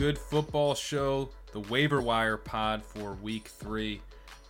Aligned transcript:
Good 0.00 0.16
football 0.16 0.74
show, 0.74 1.28
the 1.52 1.60
waiver 1.60 2.00
wire 2.00 2.38
pod 2.38 2.82
for 2.82 3.18
week 3.22 3.48
three. 3.48 4.00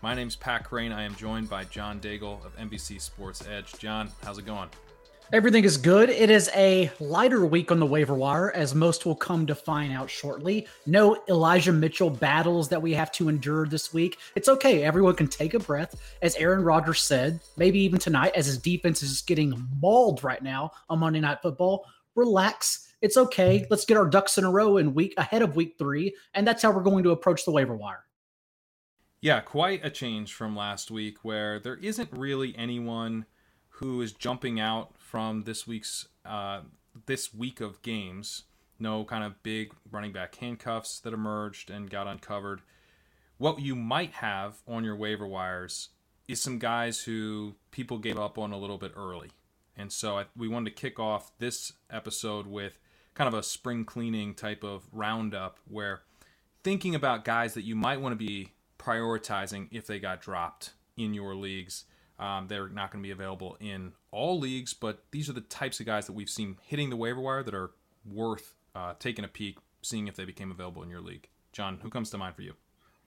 My 0.00 0.14
name's 0.14 0.36
Pat 0.36 0.64
Kerrane. 0.64 0.94
I 0.94 1.02
am 1.02 1.16
joined 1.16 1.50
by 1.50 1.64
John 1.64 1.98
Daigle 1.98 2.46
of 2.46 2.56
NBC 2.56 3.00
Sports 3.00 3.44
Edge. 3.50 3.72
John, 3.76 4.12
how's 4.22 4.38
it 4.38 4.46
going? 4.46 4.68
Everything 5.32 5.64
is 5.64 5.76
good. 5.76 6.08
It 6.08 6.30
is 6.30 6.48
a 6.54 6.88
lighter 7.00 7.44
week 7.44 7.72
on 7.72 7.80
the 7.80 7.86
waiver 7.86 8.14
wire, 8.14 8.52
as 8.52 8.76
most 8.76 9.04
will 9.04 9.16
come 9.16 9.44
to 9.48 9.56
find 9.56 9.92
out 9.92 10.08
shortly. 10.08 10.68
No 10.86 11.20
Elijah 11.28 11.72
Mitchell 11.72 12.10
battles 12.10 12.68
that 12.68 12.80
we 12.80 12.92
have 12.92 13.10
to 13.10 13.28
endure 13.28 13.66
this 13.66 13.92
week. 13.92 14.18
It's 14.36 14.48
okay. 14.48 14.84
Everyone 14.84 15.16
can 15.16 15.26
take 15.26 15.54
a 15.54 15.58
breath. 15.58 16.00
As 16.22 16.36
Aaron 16.36 16.62
Rodgers 16.62 17.02
said, 17.02 17.40
maybe 17.56 17.80
even 17.80 17.98
tonight, 17.98 18.34
as 18.36 18.46
his 18.46 18.56
defense 18.56 19.02
is 19.02 19.20
getting 19.22 19.66
mauled 19.80 20.22
right 20.22 20.44
now 20.44 20.70
on 20.88 21.00
Monday 21.00 21.18
Night 21.18 21.42
Football, 21.42 21.86
relax. 22.14 22.86
It's 23.00 23.16
okay. 23.16 23.66
Let's 23.70 23.84
get 23.84 23.96
our 23.96 24.06
ducks 24.06 24.38
in 24.38 24.44
a 24.44 24.50
row 24.50 24.76
in 24.76 24.94
week 24.94 25.14
ahead 25.16 25.42
of 25.42 25.56
week 25.56 25.76
three. 25.78 26.14
And 26.34 26.46
that's 26.46 26.62
how 26.62 26.70
we're 26.70 26.82
going 26.82 27.04
to 27.04 27.10
approach 27.10 27.44
the 27.44 27.50
waiver 27.50 27.76
wire. 27.76 28.04
Yeah, 29.20 29.40
quite 29.40 29.84
a 29.84 29.90
change 29.90 30.32
from 30.32 30.56
last 30.56 30.90
week 30.90 31.18
where 31.22 31.58
there 31.58 31.76
isn't 31.76 32.10
really 32.12 32.56
anyone 32.56 33.26
who 33.68 34.00
is 34.00 34.12
jumping 34.12 34.58
out 34.58 34.94
from 34.98 35.42
this 35.42 35.66
week's 35.66 36.08
uh, 36.24 36.60
this 37.06 37.34
week 37.34 37.60
of 37.60 37.82
games. 37.82 38.44
No 38.78 39.04
kind 39.04 39.24
of 39.24 39.42
big 39.42 39.72
running 39.90 40.12
back 40.12 40.34
handcuffs 40.36 41.00
that 41.00 41.12
emerged 41.12 41.70
and 41.70 41.90
got 41.90 42.06
uncovered. 42.06 42.62
What 43.36 43.60
you 43.60 43.74
might 43.74 44.12
have 44.12 44.62
on 44.66 44.84
your 44.84 44.96
waiver 44.96 45.26
wires 45.26 45.90
is 46.28 46.40
some 46.40 46.58
guys 46.58 47.00
who 47.00 47.56
people 47.70 47.98
gave 47.98 48.18
up 48.18 48.38
on 48.38 48.52
a 48.52 48.58
little 48.58 48.78
bit 48.78 48.92
early. 48.96 49.30
And 49.76 49.92
so 49.92 50.18
I, 50.18 50.26
we 50.36 50.48
wanted 50.48 50.70
to 50.76 50.80
kick 50.80 50.98
off 50.98 51.32
this 51.38 51.72
episode 51.90 52.46
with 52.46 52.78
kind 53.20 53.28
of 53.28 53.38
a 53.38 53.42
spring 53.42 53.84
cleaning 53.84 54.32
type 54.32 54.64
of 54.64 54.82
roundup 54.92 55.58
where 55.68 56.00
thinking 56.64 56.94
about 56.94 57.22
guys 57.22 57.52
that 57.52 57.64
you 57.64 57.76
might 57.76 58.00
want 58.00 58.14
to 58.14 58.16
be 58.16 58.48
prioritizing 58.78 59.68
if 59.70 59.86
they 59.86 60.00
got 60.00 60.22
dropped 60.22 60.70
in 60.96 61.12
your 61.12 61.34
leagues. 61.34 61.84
Um, 62.18 62.46
they're 62.48 62.70
not 62.70 62.90
going 62.90 63.02
to 63.02 63.06
be 63.06 63.10
available 63.10 63.58
in 63.60 63.92
all 64.10 64.38
leagues, 64.38 64.72
but 64.72 65.04
these 65.10 65.28
are 65.28 65.34
the 65.34 65.42
types 65.42 65.80
of 65.80 65.84
guys 65.84 66.06
that 66.06 66.14
we've 66.14 66.30
seen 66.30 66.56
hitting 66.62 66.88
the 66.88 66.96
waiver 66.96 67.20
wire 67.20 67.42
that 67.42 67.52
are 67.52 67.72
worth 68.10 68.54
uh, 68.74 68.94
taking 68.98 69.26
a 69.26 69.28
peek, 69.28 69.58
seeing 69.82 70.08
if 70.08 70.16
they 70.16 70.24
became 70.24 70.50
available 70.50 70.82
in 70.82 70.88
your 70.88 71.02
league. 71.02 71.28
John, 71.52 71.78
who 71.82 71.90
comes 71.90 72.08
to 72.12 72.16
mind 72.16 72.36
for 72.36 72.40
you? 72.40 72.54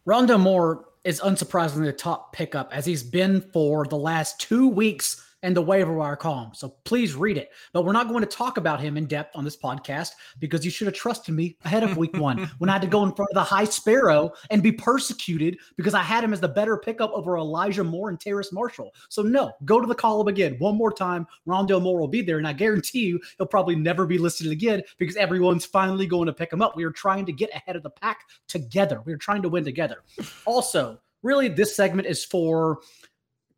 Rondale 0.05 0.39
Moore 0.39 0.89
is 1.03 1.21
unsurprisingly 1.21 1.85
the 1.85 1.91
top 1.91 2.33
pickup 2.33 2.71
as 2.71 2.85
he's 2.85 3.01
been 3.01 3.41
for 3.41 3.87
the 3.87 3.97
last 3.97 4.39
two 4.39 4.67
weeks 4.67 5.25
and 5.43 5.55
the 5.55 5.61
waiver 5.61 5.93
wire 5.93 6.15
column. 6.15 6.51
So 6.53 6.69
please 6.85 7.13
read 7.13 7.37
it. 7.37 7.51
But 7.73 7.85
we're 7.85 7.91
not 7.91 8.07
going 8.07 8.21
to 8.21 8.25
talk 8.25 8.57
about 8.57 8.79
him 8.79 8.97
in 8.97 9.05
depth 9.05 9.35
on 9.35 9.43
this 9.43 9.57
podcast 9.57 10.11
because 10.39 10.65
you 10.65 10.71
should 10.71 10.87
have 10.87 10.95
trusted 10.95 11.35
me 11.35 11.57
ahead 11.65 11.83
of 11.83 11.97
week 11.97 12.17
one 12.17 12.49
when 12.57 12.69
I 12.69 12.73
had 12.73 12.81
to 12.81 12.87
go 12.87 13.03
in 13.03 13.13
front 13.13 13.29
of 13.31 13.35
the 13.35 13.43
high 13.43 13.65
sparrow 13.65 14.31
and 14.49 14.63
be 14.63 14.71
persecuted 14.71 15.57
because 15.77 15.93
I 15.93 16.01
had 16.01 16.23
him 16.23 16.33
as 16.33 16.39
the 16.39 16.47
better 16.47 16.77
pickup 16.77 17.11
over 17.11 17.37
Elijah 17.37 17.83
Moore 17.83 18.09
and 18.09 18.19
Terrace 18.19 18.51
Marshall. 18.51 18.93
So 19.09 19.21
no, 19.21 19.51
go 19.65 19.79
to 19.79 19.87
the 19.87 19.93
column 19.93 20.29
again 20.29 20.55
one 20.59 20.77
more 20.77 20.91
time. 20.91 21.27
Rondale 21.47 21.81
Moore 21.81 21.99
will 21.99 22.07
be 22.07 22.21
there, 22.21 22.37
and 22.37 22.47
I 22.47 22.53
guarantee 22.53 23.05
you 23.05 23.19
he'll 23.37 23.47
probably 23.47 23.75
never 23.75 24.05
be 24.05 24.17
listed 24.17 24.49
again 24.49 24.81
because 24.97 25.17
everyone's 25.17 25.65
finally 25.65 26.07
going 26.07 26.27
to 26.27 26.33
pick 26.33 26.51
him 26.51 26.61
up. 26.61 26.77
We 26.77 26.85
are 26.85 26.91
trying 26.91 27.25
to 27.25 27.33
get 27.33 27.53
ahead 27.53 27.75
of 27.75 27.83
the 27.83 27.89
pack 27.89 28.21
together. 28.47 29.01
We 29.05 29.11
are 29.13 29.17
trying 29.17 29.41
to 29.41 29.49
win 29.49 29.65
together. 29.65 29.97
Also, 30.45 30.99
really, 31.21 31.49
this 31.49 31.75
segment 31.75 32.07
is 32.07 32.23
for 32.23 32.79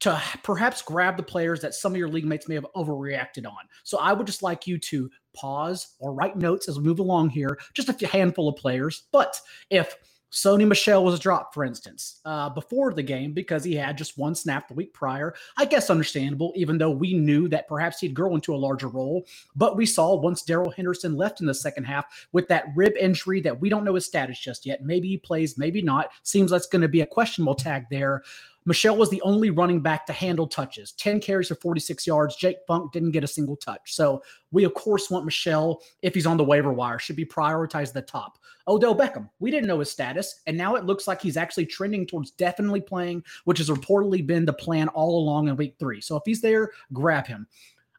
to 0.02 0.22
perhaps 0.44 0.82
grab 0.82 1.18
the 1.18 1.24
players 1.24 1.62
that 1.62 1.74
some 1.74 1.94
of 1.94 1.98
your 1.98 2.10
league 2.10 2.26
mates 2.26 2.48
may 2.48 2.56
have 2.56 2.68
overreacted 2.76 3.46
on. 3.46 3.58
So 3.84 3.98
I 3.98 4.14
would 4.14 4.28
just 4.28 4.44
like 4.44 4.68
you 4.68 4.78
to 4.80 5.10
pause 5.34 5.96
or 6.00 6.14
write 6.14 6.38
notes 6.38 6.68
as 6.68 6.78
we 6.78 6.84
move 6.84 7.00
along 7.00 7.30
here, 7.30 7.58
just 7.74 7.90
a 7.90 8.08
handful 8.08 8.50
of 8.50 8.56
players. 8.56 9.04
But 9.12 9.40
if 9.70 9.96
Sony 10.36 10.68
Michel 10.68 11.06
was 11.06 11.18
dropped, 11.18 11.54
for 11.54 11.64
instance, 11.64 12.20
uh, 12.26 12.50
before 12.50 12.94
the 12.94 13.02
game 13.02 13.32
because 13.32 13.64
he 13.64 13.74
had 13.74 13.98
just 13.98 14.18
one 14.18 14.36
snap 14.36 14.68
the 14.68 14.74
week 14.74 14.94
prior. 14.94 15.34
I 15.56 15.64
guess 15.64 15.90
understandable, 15.90 16.52
even 16.58 16.78
though 16.78 16.92
we 16.92 17.14
knew 17.14 17.48
that 17.48 17.70
perhaps 17.70 18.00
he'd 18.00 18.14
grow 18.14 18.36
into 18.36 18.54
a 18.54 18.58
larger 18.58 18.90
role. 18.90 19.26
But 19.56 19.78
we 19.78 19.86
saw 19.86 20.14
once 20.16 20.42
Darrell 20.42 20.72
Henderson 20.72 21.16
left 21.16 21.40
in 21.40 21.48
the 21.48 21.54
second 21.54 21.86
half 21.86 22.28
with 22.34 22.50
that 22.50 22.66
rib 22.76 22.94
injury 23.00 23.40
that 23.42 23.62
we 23.62 23.70
don't 23.70 23.86
know 23.86 23.96
his 23.96 24.06
status 24.06 24.38
just 24.38 24.66
yet. 24.66 24.84
Maybe 24.84 25.08
he 25.08 25.18
plays, 25.18 25.58
maybe 25.58 25.82
not. 25.82 26.10
Seems 26.24 26.52
it's 26.52 26.68
going 26.68 26.82
to 26.82 26.90
be 26.90 27.02
a 27.02 27.08
questionable 27.08 27.56
tag 27.56 27.86
there. 27.90 28.22
Michel 28.66 28.98
was 28.98 29.10
the 29.10 29.22
only 29.22 29.52
running 29.52 29.80
back 29.80 30.06
to 30.08 30.14
handle 30.14 30.48
touches 30.48 30.94
10 30.94 31.20
carries 31.20 31.50
for 31.50 31.56
46 31.56 32.08
yards. 32.08 32.36
Jake 32.36 32.58
Funk 32.68 32.92
didn't 32.92 33.12
get 33.12 33.24
a 33.24 33.28
single 33.28 33.56
touch. 33.56 33.94
So 33.94 34.24
we, 34.52 34.64
of 34.64 34.74
course, 34.74 35.10
want 35.10 35.26
Michel, 35.26 35.82
if 36.02 36.14
he's 36.14 36.26
on 36.26 36.38
the 36.38 36.44
waiver 36.44 36.74
wire, 36.74 36.98
should 36.98 37.16
be 37.16 37.26
prioritized 37.26 37.90
at 37.90 37.94
the 37.94 38.02
top. 38.02 38.40
Odell 38.68 38.96
Beckham, 38.96 39.30
we 39.40 39.52
didn't 39.52 39.68
know 39.68 39.80
his 39.80 39.92
status. 39.92 40.42
And 40.48 40.58
now 40.58 40.76
it 40.76 40.86
looks 40.86 41.08
like 41.08 41.22
he's 41.22 41.38
actually 41.38 41.68
trending 41.68 42.08
towards 42.08 42.32
definitely 42.32 42.82
playing, 42.82 43.24
which 43.44 43.60
has 43.60 43.70
reportedly 43.70 44.26
been 44.26 44.46
the 44.46 44.54
plan 44.54 44.88
all 44.90 45.20
along 45.20 45.48
in 45.48 45.56
week 45.56 45.76
three. 45.80 46.02
So 46.02 46.16
if 46.16 46.24
he's 46.26 46.42
there, 46.42 46.72
grab 46.92 47.28
him. 47.28 47.48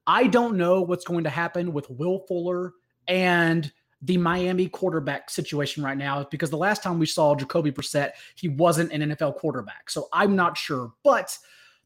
I 0.08 0.26
don't 0.26 0.56
know 0.56 0.82
what's 0.82 1.04
going 1.04 1.24
to 1.24 1.30
happen 1.30 1.72
with 1.72 1.88
Will 1.90 2.20
Fuller 2.26 2.72
and 3.08 3.72
the 4.02 4.16
Miami 4.16 4.68
quarterback 4.68 5.30
situation 5.30 5.82
right 5.82 5.96
now 5.96 6.20
is 6.20 6.26
because 6.30 6.50
the 6.50 6.56
last 6.56 6.82
time 6.82 6.98
we 6.98 7.06
saw 7.06 7.34
Jacoby 7.34 7.72
Brissett, 7.72 8.12
he 8.34 8.48
wasn't 8.48 8.92
an 8.92 9.10
NFL 9.10 9.36
quarterback. 9.36 9.90
So 9.90 10.08
I'm 10.12 10.36
not 10.36 10.56
sure. 10.56 10.92
But 11.02 11.36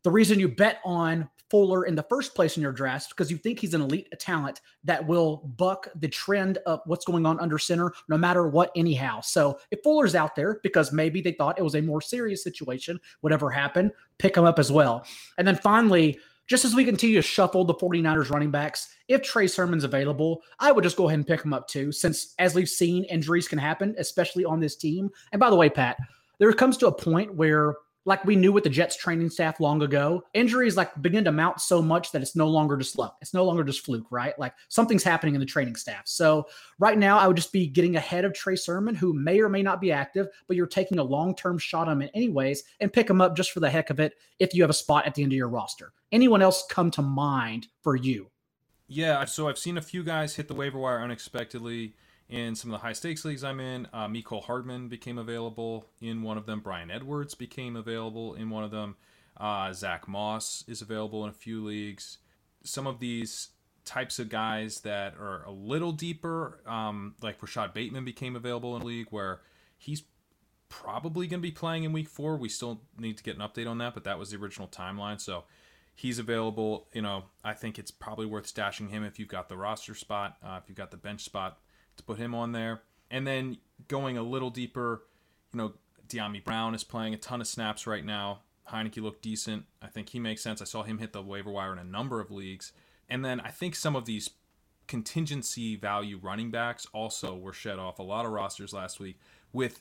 the 0.02 0.10
reason 0.10 0.40
you 0.40 0.48
bet 0.48 0.80
on 0.84 1.28
Fuller 1.50 1.84
in 1.84 1.96
the 1.96 2.04
first 2.04 2.34
place 2.34 2.56
in 2.56 2.62
your 2.62 2.72
draft 2.72 3.10
because 3.10 3.30
you 3.30 3.36
think 3.36 3.58
he's 3.58 3.74
an 3.74 3.80
elite 3.80 4.08
talent 4.20 4.60
that 4.84 5.04
will 5.04 5.38
buck 5.56 5.88
the 5.96 6.08
trend 6.08 6.58
of 6.58 6.80
what's 6.86 7.04
going 7.04 7.26
on 7.26 7.40
under 7.40 7.58
center 7.58 7.92
no 8.08 8.16
matter 8.16 8.46
what, 8.46 8.70
anyhow. 8.76 9.20
So 9.20 9.58
if 9.72 9.80
Fuller's 9.82 10.14
out 10.14 10.36
there 10.36 10.60
because 10.62 10.92
maybe 10.92 11.20
they 11.20 11.32
thought 11.32 11.58
it 11.58 11.62
was 11.62 11.74
a 11.74 11.82
more 11.82 12.00
serious 12.00 12.44
situation, 12.44 13.00
whatever 13.20 13.50
happened, 13.50 13.90
pick 14.18 14.36
him 14.36 14.44
up 14.44 14.60
as 14.60 14.70
well. 14.70 15.04
And 15.38 15.46
then 15.46 15.56
finally, 15.56 16.20
just 16.50 16.64
as 16.64 16.74
we 16.74 16.84
continue 16.84 17.14
to 17.14 17.22
shuffle 17.22 17.64
the 17.64 17.74
49ers 17.74 18.28
running 18.28 18.50
backs, 18.50 18.88
if 19.06 19.22
Trey 19.22 19.46
Sermon's 19.46 19.84
available, 19.84 20.42
I 20.58 20.72
would 20.72 20.82
just 20.82 20.96
go 20.96 21.06
ahead 21.06 21.20
and 21.20 21.26
pick 21.26 21.44
him 21.44 21.52
up 21.52 21.68
too, 21.68 21.92
since 21.92 22.34
as 22.40 22.56
we've 22.56 22.68
seen, 22.68 23.04
injuries 23.04 23.46
can 23.46 23.56
happen, 23.56 23.94
especially 23.98 24.44
on 24.44 24.58
this 24.58 24.74
team. 24.74 25.10
And 25.30 25.38
by 25.38 25.48
the 25.48 25.54
way, 25.54 25.70
Pat, 25.70 25.96
there 26.38 26.52
comes 26.52 26.76
to 26.78 26.88
a 26.88 26.92
point 26.92 27.32
where 27.36 27.76
like 28.06 28.24
we 28.24 28.36
knew 28.36 28.52
with 28.52 28.64
the 28.64 28.70
Jets 28.70 28.96
training 28.96 29.28
staff 29.28 29.60
long 29.60 29.82
ago, 29.82 30.22
injuries 30.32 30.76
like 30.76 31.00
begin 31.02 31.24
to 31.24 31.32
mount 31.32 31.60
so 31.60 31.82
much 31.82 32.12
that 32.12 32.22
it's 32.22 32.34
no 32.34 32.48
longer 32.48 32.76
just 32.76 32.98
luck. 32.98 33.16
It's 33.20 33.34
no 33.34 33.44
longer 33.44 33.62
just 33.62 33.84
fluke, 33.84 34.06
right? 34.10 34.38
Like 34.38 34.54
something's 34.68 35.02
happening 35.02 35.34
in 35.34 35.40
the 35.40 35.46
training 35.46 35.76
staff. 35.76 36.02
So 36.06 36.46
right 36.78 36.96
now, 36.96 37.18
I 37.18 37.26
would 37.26 37.36
just 37.36 37.52
be 37.52 37.66
getting 37.66 37.96
ahead 37.96 38.24
of 38.24 38.32
Trey 38.32 38.56
Sermon, 38.56 38.94
who 38.94 39.12
may 39.12 39.40
or 39.40 39.48
may 39.48 39.62
not 39.62 39.80
be 39.80 39.92
active, 39.92 40.28
but 40.46 40.56
you're 40.56 40.66
taking 40.66 40.98
a 40.98 41.04
long 41.04 41.34
term 41.34 41.58
shot 41.58 41.88
on 41.88 42.00
him 42.00 42.08
anyways, 42.14 42.64
and 42.80 42.92
pick 42.92 43.08
him 43.08 43.20
up 43.20 43.36
just 43.36 43.52
for 43.52 43.60
the 43.60 43.70
heck 43.70 43.90
of 43.90 44.00
it 44.00 44.14
if 44.38 44.54
you 44.54 44.62
have 44.62 44.70
a 44.70 44.74
spot 44.74 45.06
at 45.06 45.14
the 45.14 45.22
end 45.22 45.32
of 45.32 45.36
your 45.36 45.48
roster. 45.48 45.92
Anyone 46.10 46.42
else 46.42 46.64
come 46.70 46.90
to 46.92 47.02
mind 47.02 47.68
for 47.82 47.96
you? 47.96 48.30
Yeah, 48.88 49.24
so 49.26 49.46
I've 49.46 49.58
seen 49.58 49.78
a 49.78 49.82
few 49.82 50.02
guys 50.02 50.34
hit 50.34 50.48
the 50.48 50.54
waiver 50.54 50.78
wire 50.78 51.00
unexpectedly 51.00 51.94
in 52.30 52.54
some 52.54 52.70
of 52.72 52.80
the 52.80 52.86
high 52.86 52.92
stakes 52.92 53.24
leagues 53.24 53.42
I'm 53.42 53.60
in. 53.60 53.88
Uh, 53.92 54.06
Mecole 54.06 54.44
Hardman 54.44 54.88
became 54.88 55.18
available 55.18 55.86
in 56.00 56.22
one 56.22 56.38
of 56.38 56.46
them. 56.46 56.60
Bryan 56.60 56.90
Edwards 56.90 57.34
became 57.34 57.76
available 57.76 58.34
in 58.34 58.50
one 58.50 58.62
of 58.62 58.70
them. 58.70 58.96
Uh, 59.36 59.72
Zach 59.72 60.06
Moss 60.06 60.64
is 60.68 60.80
available 60.80 61.24
in 61.24 61.30
a 61.30 61.34
few 61.34 61.64
leagues. 61.64 62.18
Some 62.62 62.86
of 62.86 63.00
these 63.00 63.48
types 63.84 64.18
of 64.18 64.28
guys 64.28 64.80
that 64.80 65.14
are 65.18 65.42
a 65.44 65.50
little 65.50 65.92
deeper, 65.92 66.60
um, 66.66 67.14
like 67.20 67.42
Rashod 67.42 67.74
Bateman 67.74 68.04
became 68.04 68.36
available 68.36 68.76
in 68.76 68.82
a 68.82 68.84
league 68.84 69.08
where 69.10 69.40
he's 69.76 70.04
probably 70.68 71.26
going 71.26 71.40
to 71.40 71.48
be 71.48 71.50
playing 71.50 71.82
in 71.82 71.92
week 71.92 72.08
four. 72.08 72.36
We 72.36 72.48
still 72.48 72.82
need 72.96 73.16
to 73.16 73.24
get 73.24 73.36
an 73.36 73.42
update 73.42 73.68
on 73.68 73.78
that, 73.78 73.94
but 73.94 74.04
that 74.04 74.18
was 74.18 74.30
the 74.30 74.36
original 74.36 74.68
timeline. 74.68 75.20
So 75.20 75.44
he's 75.96 76.20
available. 76.20 76.86
You 76.92 77.02
know, 77.02 77.24
I 77.42 77.54
think 77.54 77.78
it's 77.78 77.90
probably 77.90 78.26
worth 78.26 78.54
stashing 78.54 78.90
him 78.90 79.02
if 79.02 79.18
you've 79.18 79.28
got 79.28 79.48
the 79.48 79.56
roster 79.56 79.94
spot, 79.94 80.36
uh, 80.44 80.60
if 80.62 80.68
you've 80.68 80.78
got 80.78 80.92
the 80.92 80.96
bench 80.96 81.22
spot 81.22 81.58
to 82.00 82.06
put 82.06 82.18
him 82.18 82.34
on 82.34 82.52
there. 82.52 82.82
And 83.10 83.26
then 83.26 83.58
going 83.88 84.16
a 84.16 84.22
little 84.22 84.50
deeper, 84.50 85.02
you 85.52 85.58
know, 85.58 85.72
Dyami 86.08 86.42
Brown 86.42 86.74
is 86.74 86.84
playing 86.84 87.14
a 87.14 87.18
ton 87.18 87.40
of 87.40 87.46
snaps 87.46 87.86
right 87.86 88.04
now. 88.04 88.40
Heinicke 88.68 89.02
looked 89.02 89.22
decent. 89.22 89.64
I 89.82 89.88
think 89.88 90.10
he 90.10 90.18
makes 90.18 90.42
sense. 90.42 90.60
I 90.60 90.64
saw 90.64 90.82
him 90.82 90.98
hit 90.98 91.12
the 91.12 91.22
waiver 91.22 91.50
wire 91.50 91.72
in 91.72 91.78
a 91.78 91.84
number 91.84 92.20
of 92.20 92.30
leagues. 92.30 92.72
And 93.08 93.24
then 93.24 93.40
I 93.40 93.50
think 93.50 93.74
some 93.74 93.96
of 93.96 94.04
these 94.04 94.30
contingency 94.86 95.76
value 95.76 96.18
running 96.20 96.50
backs 96.50 96.86
also 96.92 97.36
were 97.36 97.52
shed 97.52 97.78
off 97.78 97.98
a 97.98 98.02
lot 98.02 98.26
of 98.26 98.32
rosters 98.32 98.72
last 98.72 98.98
week 98.98 99.18
with 99.52 99.80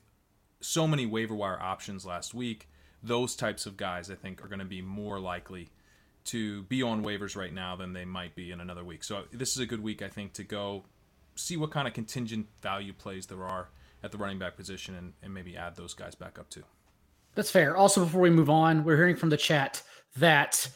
so 0.61 0.87
many 0.87 1.05
waiver 1.05 1.35
wire 1.35 1.59
options 1.59 2.05
last 2.05 2.33
week. 2.33 2.69
Those 3.01 3.35
types 3.35 3.65
of 3.65 3.77
guys 3.77 4.11
I 4.11 4.15
think 4.15 4.43
are 4.43 4.47
going 4.47 4.59
to 4.59 4.65
be 4.65 4.81
more 4.81 5.19
likely 5.19 5.69
to 6.25 6.63
be 6.63 6.83
on 6.83 7.03
waivers 7.03 7.35
right 7.35 7.53
now 7.53 7.75
than 7.75 7.93
they 7.93 8.05
might 8.05 8.35
be 8.35 8.51
in 8.51 8.59
another 8.59 8.83
week. 8.83 9.03
So 9.03 9.23
this 9.31 9.51
is 9.51 9.59
a 9.59 9.65
good 9.65 9.81
week 9.81 10.01
I 10.01 10.09
think 10.09 10.33
to 10.33 10.43
go 10.43 10.83
see 11.39 11.57
what 11.57 11.71
kind 11.71 11.87
of 11.87 11.93
contingent 11.93 12.47
value 12.61 12.93
plays 12.93 13.25
there 13.25 13.43
are 13.43 13.69
at 14.03 14.11
the 14.11 14.17
running 14.17 14.39
back 14.39 14.55
position 14.55 14.95
and, 14.95 15.13
and 15.23 15.33
maybe 15.33 15.57
add 15.57 15.75
those 15.75 15.93
guys 15.93 16.15
back 16.15 16.39
up 16.39 16.49
too. 16.49 16.63
That's 17.35 17.51
fair. 17.51 17.75
Also, 17.77 18.03
before 18.03 18.21
we 18.21 18.29
move 18.29 18.49
on, 18.49 18.83
we're 18.83 18.97
hearing 18.97 19.15
from 19.15 19.29
the 19.29 19.37
chat 19.37 19.81
that 20.17 20.69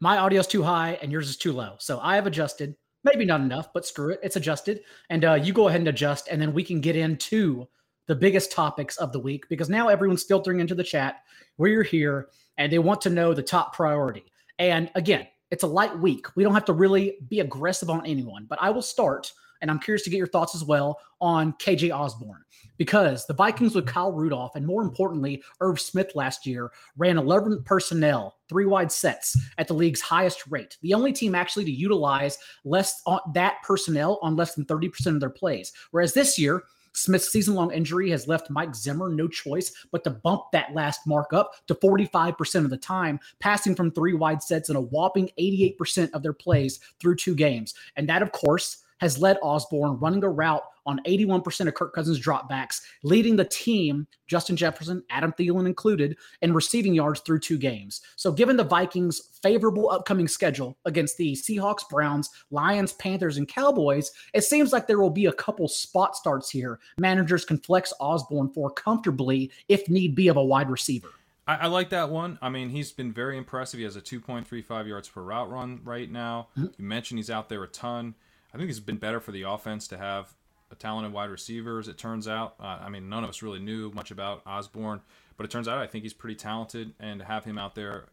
my 0.00 0.18
audio 0.18 0.40
is 0.40 0.46
too 0.46 0.62
high 0.62 0.98
and 1.02 1.12
yours 1.12 1.28
is 1.28 1.36
too 1.36 1.52
low. 1.52 1.76
So 1.78 2.00
I 2.00 2.16
have 2.16 2.26
adjusted, 2.26 2.74
maybe 3.04 3.24
not 3.24 3.40
enough, 3.40 3.72
but 3.72 3.86
screw 3.86 4.10
it, 4.10 4.20
it's 4.22 4.36
adjusted. 4.36 4.80
And 5.08 5.24
uh, 5.24 5.34
you 5.34 5.52
go 5.52 5.68
ahead 5.68 5.80
and 5.80 5.88
adjust, 5.88 6.28
and 6.28 6.40
then 6.40 6.52
we 6.52 6.64
can 6.64 6.80
get 6.80 6.96
into 6.96 7.68
the 8.06 8.14
biggest 8.16 8.50
topics 8.50 8.96
of 8.96 9.12
the 9.12 9.20
week 9.20 9.48
because 9.48 9.70
now 9.70 9.88
everyone's 9.88 10.24
filtering 10.24 10.58
into 10.58 10.74
the 10.74 10.82
chat 10.82 11.22
you're 11.58 11.82
here 11.82 12.28
and 12.58 12.72
they 12.72 12.78
want 12.78 13.00
to 13.02 13.10
know 13.10 13.34
the 13.34 13.42
top 13.42 13.74
priority. 13.74 14.24
And 14.58 14.90
again, 14.94 15.26
it's 15.50 15.62
a 15.62 15.68
light 15.68 15.96
week. 15.98 16.26
We 16.36 16.44
don't 16.44 16.54
have 16.54 16.64
to 16.66 16.72
really 16.72 17.18
be 17.28 17.40
aggressive 17.40 17.90
on 17.90 18.06
anyone, 18.06 18.46
but 18.48 18.58
I 18.60 18.70
will 18.70 18.82
start 18.82 19.32
and 19.60 19.70
I'm 19.70 19.78
curious 19.78 20.02
to 20.02 20.10
get 20.10 20.18
your 20.18 20.26
thoughts 20.26 20.54
as 20.54 20.64
well 20.64 20.98
on 21.20 21.52
KJ 21.54 21.94
Osborne 21.94 22.44
because 22.76 23.26
the 23.26 23.34
Vikings 23.34 23.74
with 23.74 23.86
Kyle 23.86 24.12
Rudolph 24.12 24.56
and 24.56 24.66
more 24.66 24.82
importantly, 24.82 25.42
Irv 25.60 25.80
Smith 25.80 26.12
last 26.14 26.46
year 26.46 26.72
ran 26.96 27.18
11 27.18 27.62
personnel, 27.64 28.36
three 28.48 28.66
wide 28.66 28.90
sets 28.90 29.38
at 29.58 29.68
the 29.68 29.74
league's 29.74 30.00
highest 30.00 30.46
rate. 30.48 30.78
The 30.82 30.94
only 30.94 31.12
team 31.12 31.34
actually 31.34 31.66
to 31.66 31.70
utilize 31.70 32.38
less 32.64 33.02
on 33.06 33.20
that 33.34 33.56
personnel 33.62 34.18
on 34.22 34.36
less 34.36 34.54
than 34.54 34.64
30% 34.64 35.06
of 35.08 35.20
their 35.20 35.30
plays. 35.30 35.72
Whereas 35.90 36.14
this 36.14 36.38
year, 36.38 36.62
Smith's 36.92 37.30
season 37.30 37.54
long 37.54 37.72
injury 37.72 38.10
has 38.10 38.26
left 38.26 38.50
Mike 38.50 38.74
Zimmer 38.74 39.10
no 39.10 39.28
choice 39.28 39.72
but 39.92 40.02
to 40.04 40.10
bump 40.10 40.44
that 40.52 40.74
last 40.74 41.06
mark 41.06 41.32
up 41.32 41.52
to 41.66 41.74
45% 41.74 42.64
of 42.64 42.70
the 42.70 42.76
time, 42.76 43.20
passing 43.38 43.74
from 43.74 43.90
three 43.90 44.14
wide 44.14 44.42
sets 44.42 44.70
in 44.70 44.76
a 44.76 44.80
whopping 44.80 45.30
88% 45.38 46.10
of 46.12 46.22
their 46.22 46.32
plays 46.32 46.80
through 46.98 47.16
two 47.16 47.34
games. 47.34 47.74
And 47.96 48.08
that, 48.08 48.22
of 48.22 48.32
course, 48.32 48.78
has 49.00 49.20
led 49.20 49.38
Osborne 49.42 49.98
running 49.98 50.24
a 50.24 50.28
route 50.28 50.62
on 50.86 51.00
81% 51.06 51.68
of 51.68 51.74
Kirk 51.74 51.94
Cousins' 51.94 52.20
dropbacks, 52.20 52.80
leading 53.02 53.36
the 53.36 53.44
team, 53.44 54.06
Justin 54.26 54.56
Jefferson, 54.56 55.02
Adam 55.10 55.32
Thielen 55.32 55.66
included, 55.66 56.16
in 56.42 56.54
receiving 56.54 56.94
yards 56.94 57.20
through 57.20 57.40
two 57.40 57.58
games. 57.58 58.00
So, 58.16 58.32
given 58.32 58.56
the 58.56 58.64
Vikings' 58.64 59.20
favorable 59.42 59.90
upcoming 59.90 60.28
schedule 60.28 60.78
against 60.84 61.16
the 61.16 61.32
Seahawks, 61.34 61.88
Browns, 61.88 62.30
Lions, 62.50 62.92
Panthers, 62.94 63.36
and 63.36 63.48
Cowboys, 63.48 64.10
it 64.34 64.42
seems 64.42 64.72
like 64.72 64.86
there 64.86 65.00
will 65.00 65.10
be 65.10 65.26
a 65.26 65.32
couple 65.32 65.68
spot 65.68 66.16
starts 66.16 66.50
here. 66.50 66.80
Managers 66.98 67.44
can 67.44 67.58
flex 67.58 67.92
Osborne 68.00 68.50
for 68.52 68.70
comfortably, 68.70 69.50
if 69.68 69.88
need 69.88 70.14
be, 70.14 70.28
of 70.28 70.36
a 70.36 70.44
wide 70.44 70.70
receiver. 70.70 71.08
I, 71.46 71.56
I, 71.56 71.66
like 71.66 71.90
that 71.90 72.10
one. 72.10 72.38
I 72.40 72.48
mean, 72.48 72.68
he's 72.68 72.92
been 72.92 73.12
very 73.12 73.36
impressive. 73.36 73.78
He 73.78 73.84
has 73.84 73.96
a 73.96 74.00
2.35 74.00 74.86
yards 74.86 75.08
per 75.08 75.22
route 75.22 75.50
run 75.50 75.80
right 75.82 76.10
now. 76.10 76.48
Mm-hmm. 76.56 76.66
You 76.78 76.84
mentioned 76.84 77.18
he's 77.18 77.30
out 77.30 77.48
there 77.48 77.64
a 77.64 77.68
ton. 77.68 78.14
I 78.52 78.58
think 78.58 78.70
it's 78.70 78.80
been 78.80 78.96
better 78.96 79.20
for 79.20 79.32
the 79.32 79.42
offense 79.42 79.86
to 79.88 79.98
have 79.98 80.34
a 80.70 80.74
talented 80.74 81.12
wide 81.12 81.30
receiver, 81.30 81.78
as 81.78 81.88
it 81.88 81.98
turns 81.98 82.28
out. 82.28 82.54
Uh, 82.60 82.78
I 82.80 82.88
mean, 82.88 83.08
none 83.08 83.24
of 83.24 83.30
us 83.30 83.42
really 83.42 83.58
knew 83.58 83.90
much 83.90 84.10
about 84.10 84.42
Osborne, 84.46 85.00
but 85.36 85.44
it 85.44 85.50
turns 85.50 85.68
out 85.68 85.78
I 85.78 85.86
think 85.86 86.04
he's 86.04 86.14
pretty 86.14 86.36
talented, 86.36 86.94
and 87.00 87.20
to 87.20 87.26
have 87.26 87.44
him 87.44 87.58
out 87.58 87.74
there 87.74 88.06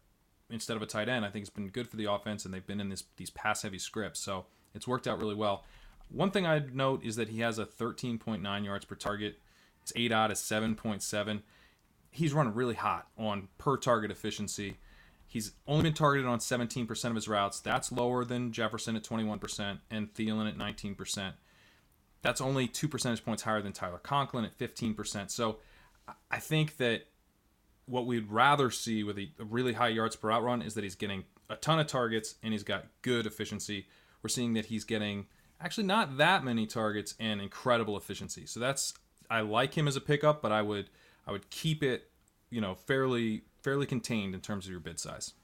instead 0.50 0.76
of 0.76 0.82
a 0.82 0.86
tight 0.86 1.08
end, 1.08 1.24
I 1.24 1.30
think 1.30 1.42
it's 1.42 1.50
been 1.50 1.68
good 1.68 1.88
for 1.88 1.96
the 1.96 2.10
offense, 2.10 2.44
and 2.44 2.52
they've 2.52 2.66
been 2.66 2.80
in 2.80 2.88
this 2.88 3.04
these 3.16 3.30
pass 3.30 3.62
heavy 3.62 3.78
scripts, 3.78 4.20
so 4.20 4.46
it's 4.74 4.88
worked 4.88 5.06
out 5.06 5.18
really 5.18 5.34
well. 5.34 5.64
One 6.10 6.30
thing 6.30 6.46
I'd 6.46 6.74
note 6.74 7.04
is 7.04 7.16
that 7.16 7.28
he 7.28 7.40
has 7.40 7.58
a 7.58 7.66
13.9 7.66 8.64
yards 8.64 8.84
per 8.84 8.94
target. 8.94 9.38
His 9.94 10.10
out 10.10 10.30
is 10.30 10.38
7.7. 10.38 11.42
He's 12.10 12.32
running 12.32 12.54
really 12.54 12.74
hot 12.74 13.08
on 13.18 13.48
per 13.58 13.76
target 13.76 14.10
efficiency. 14.10 14.78
He's 15.30 15.52
only 15.66 15.82
been 15.82 15.92
targeted 15.92 16.26
on 16.26 16.38
17% 16.38 17.04
of 17.04 17.14
his 17.14 17.28
routes. 17.28 17.60
That's 17.60 17.92
lower 17.92 18.24
than 18.24 18.50
Jefferson 18.50 18.96
at 18.96 19.04
21% 19.04 19.78
and 19.90 20.12
Thielen 20.14 20.48
at 20.48 20.56
19%. 20.56 21.34
That's 22.22 22.40
only 22.40 22.66
two 22.66 22.88
percentage 22.88 23.24
points 23.24 23.42
higher 23.42 23.60
than 23.60 23.72
Tyler 23.72 23.98
Conklin 23.98 24.46
at 24.46 24.58
15%. 24.58 25.30
So 25.30 25.58
I 26.30 26.38
think 26.38 26.78
that 26.78 27.02
what 27.84 28.06
we'd 28.06 28.30
rather 28.30 28.70
see 28.70 29.04
with 29.04 29.18
a, 29.18 29.28
really 29.38 29.74
high 29.74 29.88
yards 29.88 30.16
per 30.16 30.28
route 30.28 30.42
run 30.42 30.62
is 30.62 30.72
that 30.74 30.82
he's 30.82 30.94
getting 30.94 31.24
a 31.50 31.56
ton 31.56 31.78
of 31.78 31.86
targets 31.86 32.36
and 32.42 32.52
he's 32.52 32.62
got 32.62 32.86
good 33.02 33.26
efficiency. 33.26 33.86
We're 34.22 34.28
seeing 34.28 34.54
that 34.54 34.66
he's 34.66 34.84
getting 34.84 35.26
actually 35.60 35.86
not 35.86 36.16
that 36.16 36.42
many 36.42 36.66
targets 36.66 37.14
and 37.20 37.40
incredible 37.40 37.96
efficiency. 37.98 38.46
So 38.46 38.60
that's 38.60 38.94
I 39.30 39.42
like 39.42 39.74
him 39.74 39.86
as 39.86 39.96
a 39.96 40.00
pickup, 40.00 40.40
but 40.40 40.52
I 40.52 40.62
would 40.62 40.88
I 41.26 41.32
would 41.32 41.50
keep 41.50 41.82
it, 41.82 42.10
you 42.50 42.60
know, 42.60 42.74
fairly 42.74 43.42
fairly 43.62 43.86
contained 43.86 44.34
in 44.34 44.40
terms 44.40 44.66
of 44.66 44.70
your 44.70 44.80
bid 44.80 44.98
size. 44.98 45.34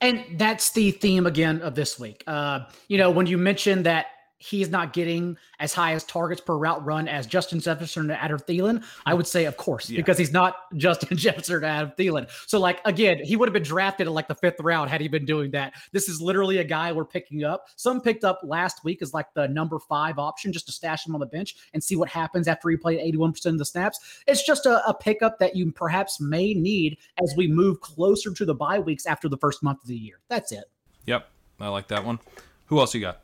And 0.00 0.24
that's 0.38 0.70
the 0.70 0.92
theme 0.92 1.26
again 1.26 1.60
of 1.60 1.74
this 1.74 1.98
week. 1.98 2.22
Uh, 2.26 2.66
you 2.86 2.98
know, 2.98 3.10
when 3.10 3.26
you 3.26 3.36
mentioned 3.36 3.86
that 3.86 4.06
he's 4.38 4.70
not 4.70 4.92
getting 4.92 5.36
as 5.58 5.74
high 5.74 5.92
as 5.92 6.04
targets 6.04 6.40
per 6.40 6.56
route 6.56 6.84
run 6.84 7.08
as 7.08 7.26
Justin 7.26 7.60
Jefferson 7.60 8.02
and 8.02 8.12
Adam 8.12 8.38
Thielen, 8.38 8.84
I 9.04 9.14
would 9.14 9.26
say, 9.26 9.44
of 9.44 9.56
course, 9.56 9.90
yeah. 9.90 9.96
because 9.96 10.16
he's 10.16 10.32
not 10.32 10.56
Justin 10.76 11.16
Jefferson 11.16 11.56
and 11.56 11.64
Adam 11.64 11.92
Thielen. 11.98 12.28
So, 12.46 12.60
like, 12.60 12.80
again, 12.84 13.22
he 13.24 13.36
would 13.36 13.48
have 13.48 13.52
been 13.52 13.62
drafted 13.62 14.06
in 14.06 14.14
like 14.14 14.28
the 14.28 14.34
fifth 14.34 14.60
round 14.60 14.90
had 14.90 15.00
he 15.00 15.08
been 15.08 15.24
doing 15.24 15.50
that. 15.52 15.74
This 15.92 16.08
is 16.08 16.20
literally 16.20 16.58
a 16.58 16.64
guy 16.64 16.92
we're 16.92 17.04
picking 17.04 17.44
up. 17.44 17.66
Some 17.76 18.00
picked 18.00 18.24
up 18.24 18.40
last 18.44 18.84
week 18.84 19.02
as 19.02 19.12
like 19.12 19.26
the 19.34 19.48
number 19.48 19.78
five 19.78 20.18
option 20.18 20.52
just 20.52 20.66
to 20.66 20.72
stash 20.72 21.06
him 21.06 21.14
on 21.14 21.20
the 21.20 21.26
bench 21.26 21.56
and 21.74 21.82
see 21.82 21.96
what 21.96 22.08
happens 22.08 22.46
after 22.48 22.68
he 22.70 22.76
played 22.76 23.00
81% 23.14 23.46
of 23.46 23.58
the 23.58 23.64
snaps. 23.64 24.22
It's 24.26 24.44
just 24.44 24.66
a, 24.66 24.86
a 24.86 24.94
pickup 24.94 25.38
that 25.40 25.56
you 25.56 25.72
perhaps 25.72 26.20
may 26.20 26.54
need 26.54 26.98
as 27.22 27.34
we 27.36 27.48
move 27.48 27.80
closer 27.80 28.32
to 28.32 28.44
the 28.44 28.54
bye 28.54 28.78
weeks 28.78 29.06
after 29.06 29.28
the 29.28 29.38
first 29.38 29.62
month 29.62 29.82
of 29.82 29.88
the 29.88 29.96
year. 29.96 30.20
That's 30.28 30.52
it. 30.52 30.64
Yep. 31.06 31.28
I 31.60 31.68
like 31.68 31.88
that 31.88 32.04
one. 32.04 32.20
Who 32.66 32.78
else 32.78 32.94
you 32.94 33.00
got? 33.00 33.22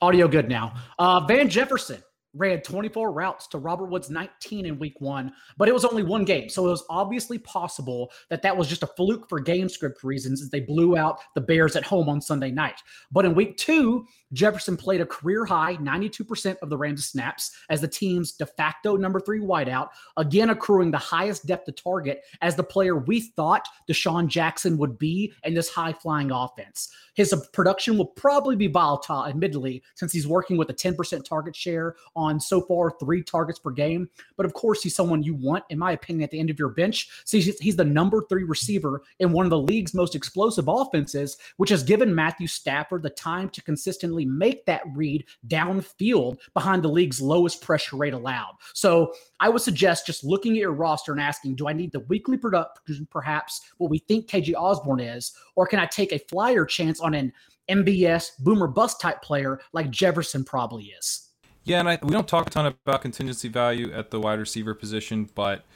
Audio 0.00 0.28
good 0.28 0.48
now. 0.48 0.74
Uh, 0.98 1.20
Van 1.20 1.48
Jefferson 1.48 2.02
ran 2.34 2.60
24 2.60 3.12
routes 3.12 3.46
to 3.48 3.58
Robert 3.58 3.86
Woods 3.86 4.10
19 4.10 4.66
in 4.66 4.78
week 4.78 5.00
one, 5.00 5.32
but 5.56 5.68
it 5.68 5.72
was 5.72 5.84
only 5.84 6.02
one 6.02 6.24
game. 6.24 6.48
So 6.48 6.66
it 6.66 6.70
was 6.70 6.84
obviously 6.90 7.38
possible 7.38 8.10
that 8.28 8.42
that 8.42 8.56
was 8.56 8.68
just 8.68 8.82
a 8.82 8.86
fluke 8.86 9.28
for 9.28 9.40
game 9.40 9.68
script 9.68 10.04
reasons 10.04 10.42
as 10.42 10.50
they 10.50 10.60
blew 10.60 10.96
out 10.96 11.20
the 11.34 11.40
Bears 11.40 11.76
at 11.76 11.84
home 11.84 12.08
on 12.08 12.20
Sunday 12.20 12.50
night. 12.50 12.80
But 13.10 13.24
in 13.24 13.34
week 13.34 13.56
two, 13.56 14.06
Jefferson 14.32 14.76
played 14.76 15.00
a 15.00 15.06
career 15.06 15.44
high 15.44 15.76
92% 15.76 16.56
of 16.60 16.68
the 16.68 16.76
Rams' 16.76 17.06
snaps 17.06 17.52
as 17.70 17.80
the 17.80 17.88
team's 17.88 18.32
de 18.32 18.44
facto 18.44 18.96
number 18.96 19.20
three 19.20 19.40
wideout, 19.40 19.88
again 20.16 20.50
accruing 20.50 20.90
the 20.90 20.98
highest 20.98 21.46
depth 21.46 21.64
to 21.66 21.72
target 21.72 22.22
as 22.42 22.54
the 22.54 22.62
player 22.62 22.96
we 22.96 23.20
thought 23.20 23.66
DeSean 23.88 24.28
Jackson 24.28 24.76
would 24.76 24.98
be 24.98 25.32
in 25.44 25.54
this 25.54 25.70
high 25.70 25.92
flying 25.92 26.30
offense. 26.30 26.90
His 27.14 27.34
production 27.52 27.96
will 27.96 28.06
probably 28.06 28.54
be 28.54 28.68
volatile, 28.68 29.26
admittedly, 29.26 29.82
since 29.94 30.12
he's 30.12 30.28
working 30.28 30.56
with 30.56 30.70
a 30.70 30.74
10% 30.74 31.24
target 31.24 31.56
share 31.56 31.96
on 32.18 32.38
so 32.38 32.60
far 32.60 32.92
three 33.00 33.22
targets 33.22 33.58
per 33.58 33.70
game. 33.70 34.08
But 34.36 34.46
of 34.46 34.54
course, 34.54 34.82
he's 34.82 34.94
someone 34.94 35.22
you 35.22 35.34
want, 35.34 35.64
in 35.70 35.78
my 35.78 35.92
opinion, 35.92 36.22
at 36.22 36.30
the 36.30 36.38
end 36.38 36.50
of 36.50 36.58
your 36.58 36.68
bench. 36.68 37.08
So 37.24 37.38
he's, 37.38 37.58
he's 37.58 37.76
the 37.76 37.84
number 37.84 38.22
three 38.28 38.44
receiver 38.44 39.02
in 39.18 39.32
one 39.32 39.44
of 39.44 39.50
the 39.50 39.58
league's 39.58 39.94
most 39.94 40.14
explosive 40.14 40.68
offenses, 40.68 41.36
which 41.56 41.70
has 41.70 41.82
given 41.82 42.14
Matthew 42.14 42.46
Stafford 42.46 43.02
the 43.02 43.10
time 43.10 43.48
to 43.50 43.62
consistently 43.62 44.24
make 44.24 44.64
that 44.66 44.82
read 44.94 45.24
downfield 45.48 46.38
behind 46.54 46.84
the 46.84 46.88
league's 46.88 47.20
lowest 47.20 47.62
pressure 47.62 47.96
rate 47.96 48.14
allowed. 48.14 48.54
So 48.74 49.12
I 49.40 49.48
would 49.48 49.62
suggest 49.62 50.06
just 50.06 50.24
looking 50.24 50.52
at 50.52 50.58
your 50.58 50.72
roster 50.72 51.12
and 51.12 51.20
asking, 51.20 51.56
do 51.56 51.68
I 51.68 51.72
need 51.72 51.90
the 51.90 52.00
weekly 52.00 52.36
production, 52.36 53.08
perhaps 53.10 53.62
what 53.78 53.90
we 53.90 53.98
think 53.98 54.28
KJ 54.28 54.54
Osborne 54.54 55.00
is, 55.00 55.32
or 55.56 55.66
can 55.66 55.80
I 55.80 55.86
take 55.86 56.12
a 56.12 56.18
flyer 56.18 56.64
chance 56.64 57.00
on 57.00 57.08
on 57.08 57.14
an 57.14 57.32
MVS 57.70 58.38
boomer 58.38 58.66
bust 58.66 59.00
type 59.00 59.22
player 59.22 59.60
like 59.72 59.90
Jefferson 59.90 60.44
probably 60.44 60.92
is. 60.98 61.27
Yeah, 61.68 61.80
and 61.80 61.88
I, 61.90 61.98
we 62.02 62.12
don't 62.12 62.26
talk 62.26 62.46
a 62.46 62.50
ton 62.50 62.64
about 62.64 63.02
contingency 63.02 63.48
value 63.48 63.92
at 63.92 64.10
the 64.10 64.18
wide 64.18 64.38
receiver 64.38 64.72
position, 64.72 65.28
but 65.34 65.66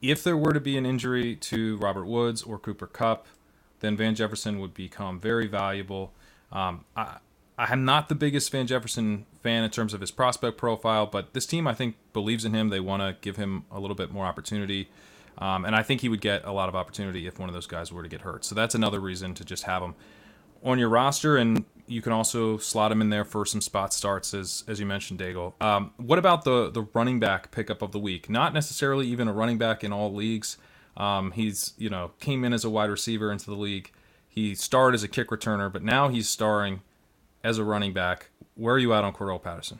if 0.00 0.24
there 0.24 0.38
were 0.38 0.54
to 0.54 0.60
be 0.60 0.78
an 0.78 0.86
injury 0.86 1.36
to 1.36 1.76
Robert 1.76 2.06
Woods 2.06 2.42
or 2.42 2.58
Cooper 2.58 2.86
Kupp, 2.86 3.26
then 3.80 3.94
Van 3.94 4.14
Jefferson 4.14 4.58
would 4.58 4.72
become 4.72 5.20
very 5.20 5.46
valuable. 5.46 6.14
Um, 6.50 6.86
I, 6.96 7.18
I'm 7.58 7.84
not 7.84 8.08
the 8.08 8.14
biggest 8.14 8.50
Van 8.52 8.66
Jefferson 8.66 9.26
fan 9.42 9.64
in 9.64 9.70
terms 9.70 9.92
of 9.92 10.00
his 10.00 10.10
prospect 10.10 10.56
profile, 10.56 11.04
but 11.04 11.34
this 11.34 11.44
team 11.44 11.66
I 11.66 11.74
think 11.74 11.96
believes 12.14 12.46
in 12.46 12.54
him. 12.54 12.70
They 12.70 12.80
want 12.80 13.02
to 13.02 13.14
give 13.20 13.36
him 13.36 13.66
a 13.70 13.78
little 13.78 13.94
bit 13.94 14.10
more 14.10 14.24
opportunity. 14.24 14.88
Um, 15.36 15.66
and 15.66 15.76
I 15.76 15.82
think 15.82 16.00
he 16.00 16.08
would 16.08 16.22
get 16.22 16.42
a 16.46 16.52
lot 16.52 16.70
of 16.70 16.74
opportunity 16.74 17.26
if 17.26 17.38
one 17.38 17.50
of 17.50 17.54
those 17.54 17.66
guys 17.66 17.92
were 17.92 18.02
to 18.02 18.08
get 18.08 18.22
hurt. 18.22 18.46
So 18.46 18.54
that's 18.54 18.74
another 18.74 18.98
reason 18.98 19.34
to 19.34 19.44
just 19.44 19.64
have 19.64 19.82
him 19.82 19.94
on 20.64 20.78
your 20.78 20.88
roster. 20.88 21.36
And 21.36 21.66
you 21.92 22.00
can 22.02 22.12
also 22.12 22.56
slot 22.56 22.90
him 22.90 23.00
in 23.00 23.10
there 23.10 23.24
for 23.24 23.44
some 23.44 23.60
spot 23.60 23.92
starts, 23.92 24.32
as 24.32 24.64
as 24.66 24.80
you 24.80 24.86
mentioned, 24.86 25.20
Daigle. 25.20 25.52
Um, 25.62 25.92
what 25.98 26.18
about 26.18 26.44
the 26.44 26.70
the 26.70 26.82
running 26.94 27.20
back 27.20 27.50
pickup 27.50 27.82
of 27.82 27.92
the 27.92 27.98
week? 27.98 28.30
Not 28.30 28.54
necessarily 28.54 29.06
even 29.06 29.28
a 29.28 29.32
running 29.32 29.58
back 29.58 29.84
in 29.84 29.92
all 29.92 30.12
leagues. 30.12 30.56
Um, 30.96 31.32
he's 31.32 31.74
you 31.76 31.90
know 31.90 32.12
came 32.18 32.44
in 32.44 32.52
as 32.52 32.64
a 32.64 32.70
wide 32.70 32.90
receiver 32.90 33.30
into 33.30 33.46
the 33.46 33.56
league. 33.56 33.92
He 34.28 34.54
starred 34.54 34.94
as 34.94 35.02
a 35.02 35.08
kick 35.08 35.28
returner, 35.28 35.70
but 35.70 35.82
now 35.82 36.08
he's 36.08 36.28
starring 36.28 36.80
as 37.44 37.58
a 37.58 37.64
running 37.64 37.92
back. 37.92 38.30
Where 38.54 38.74
are 38.74 38.78
you 38.78 38.94
at 38.94 39.04
on 39.04 39.12
Cordarrelle 39.12 39.42
Patterson? 39.42 39.78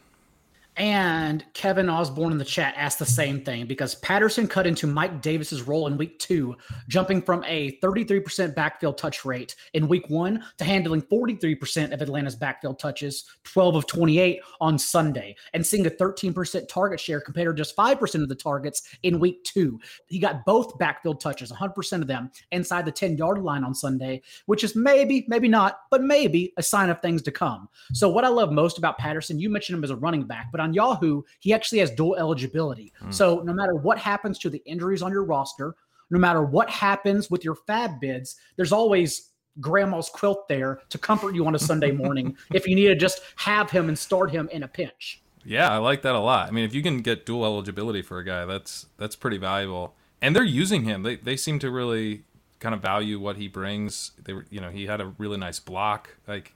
And 0.79 1.45
Kevin 1.53 1.91
Osborne 1.91 2.33
in 2.33 2.39
the 2.39 2.47
chat 2.47 2.73
asked 2.79 2.99
the 2.99 3.05
same 3.05 3.45
thing 3.45 3.67
because 3.67 3.95
Patterson 3.97 4.49
cut 4.49 4.67
into 4.67 4.87
Mike 4.87 5.21
Davis's 5.21 5.63
role 5.63 5.87
in 5.87 5.99
week 5.99 6.19
two, 6.19 6.57
jumping 6.89 7.21
from 7.21 7.45
a 7.47 7.79
33% 7.83 8.55
backfield 8.55 8.97
touch 8.97 9.27
rate 9.27 9.55
in 9.75 9.87
week 9.87 10.09
one 10.09 10.43
to 10.57 10.65
handling 10.65 11.03
43% 11.03 11.93
of 11.93 12.01
Atlanta's 12.01 12.37
backfield 12.37 12.79
touches, 12.79 13.25
12 13.45 13.77
of 13.77 13.87
28 13.87 14.41
on 14.63 14.79
Sunday, 14.79 15.37
and 15.53 15.67
seeing 15.67 15.87
a 15.87 15.91
13% 15.91 16.67
target 16.69 16.99
share 16.99 17.21
compared 17.21 17.55
to 17.55 17.61
just 17.61 17.77
5% 17.77 18.23
of 18.23 18.31
the 18.31 18.35
targets 18.35 18.97
in 19.03 19.21
week 19.21 19.45
two. 19.45 19.79
He 20.07 20.19
got 20.19 20.47
both 20.47 20.79
backfield 20.79 21.21
touches, 21.21 21.53
100% 21.53 22.01
of 22.01 22.07
them 22.07 22.31
inside 22.51 22.87
the 22.87 22.93
10 22.93 23.19
yard 23.19 23.43
line 23.43 23.63
on 23.63 23.75
Sunday, 23.75 24.23
which 24.47 24.65
is 24.65 24.75
maybe, 24.75 25.27
maybe 25.29 25.49
not, 25.49 25.81
but 25.91 26.03
maybe 26.03 26.55
a 26.57 26.63
sign 26.63 26.89
of 26.89 27.03
things 27.03 27.21
to 27.23 27.31
come. 27.31 27.69
So, 27.93 28.09
what 28.09 28.25
I 28.25 28.29
love 28.29 28.53
most 28.53 28.79
about 28.79 28.97
Patterson, 28.97 29.39
you 29.39 29.51
mentioned 29.51 29.77
him 29.77 29.85
as 29.85 29.91
a 29.91 29.97
running 29.97 30.25
back, 30.25 30.51
but 30.51 30.62
on 30.63 30.73
Yahoo, 30.73 31.23
he 31.41 31.53
actually 31.53 31.79
has 31.79 31.91
dual 31.91 32.17
eligibility. 32.17 32.93
Mm. 33.03 33.13
So 33.13 33.41
no 33.41 33.53
matter 33.53 33.75
what 33.75 33.99
happens 33.99 34.39
to 34.41 34.51
the 34.51 34.63
injuries 34.65 35.03
on 35.03 35.13
your 35.13 35.25
roster, 35.25 35.75
no 36.11 36.19
matter 36.19 36.43
what 36.43 36.71
happens 36.71 37.31
with 37.31 37.45
your 37.45 37.57
FAAB 37.69 38.01
bids, 38.01 38.37
there's 38.57 38.73
always 38.73 39.31
grandma's 39.61 40.09
quilt 40.09 40.49
there 40.49 40.81
to 40.89 40.99
comfort 40.99 41.35
you 41.35 41.47
on 41.47 41.55
a 41.55 41.59
Sunday 41.59 41.91
morning 42.05 42.37
if 42.53 42.67
you 42.67 42.75
need 42.75 42.87
to 42.87 42.97
just 42.97 43.21
have 43.37 43.71
him 43.71 43.89
and 43.89 43.99
start 43.99 44.31
him 44.31 44.49
in 44.53 44.63
a 44.63 44.69
pinch. 44.69 45.23
Yeah, 45.45 45.71
I 45.71 45.79
like 45.79 46.03
that 46.03 46.15
a 46.15 46.21
lot. 46.21 46.49
I 46.49 46.53
mean, 46.53 46.65
if 46.65 46.75
you 46.75 46.83
can 46.83 46.99
get 46.99 47.27
dual 47.27 47.45
eligibility 47.45 48.03
for 48.03 48.19
a 48.19 48.25
guy, 48.25 48.45
that's 48.45 48.87
that's 48.97 49.17
pretty 49.17 49.39
valuable. 49.39 49.95
And 50.21 50.37
they're 50.37 50.45
using 50.45 50.85
him. 50.85 51.03
They 51.03 51.17
they 51.17 51.37
seem 51.37 51.59
to 51.61 51.71
really 51.71 52.23
kind 52.61 52.75
of 52.75 52.81
value 52.81 53.19
what 53.19 53.37
he 53.37 53.49
brings. 53.49 54.13
They 54.23 54.33
were, 54.35 54.47
you 54.51 54.61
know, 54.61 54.71
he 54.71 54.87
had 54.87 55.01
a 55.01 55.07
really 55.19 55.37
nice 55.37 55.59
block. 55.59 56.17
Like 56.29 56.55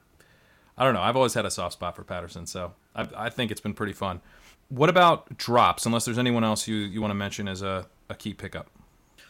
I 0.79 0.85
don't 0.85 0.95
know. 0.95 1.01
I've 1.01 1.17
always 1.17 1.35
had 1.35 1.47
a 1.47 1.51
soft 1.51 1.75
spot 1.75 1.97
for 1.97 2.05
Patterson, 2.05 2.47
so 2.47 2.75
I, 2.95 3.09
I 3.17 3.31
think 3.31 3.51
it's 3.51 3.61
been 3.61 3.75
pretty 3.75 3.93
fun. 3.93 4.21
What 4.69 4.89
about 4.89 5.37
drops? 5.37 5.87
Unless 5.87 6.05
there's 6.05 6.19
anyone 6.19 6.45
else 6.45 6.69
you, 6.69 6.77
you 6.77 7.01
want 7.01 7.11
to 7.11 7.17
mention 7.17 7.49
as 7.49 7.63
a, 7.63 7.87
a 8.09 8.15
key 8.15 8.35
pickup. 8.35 8.69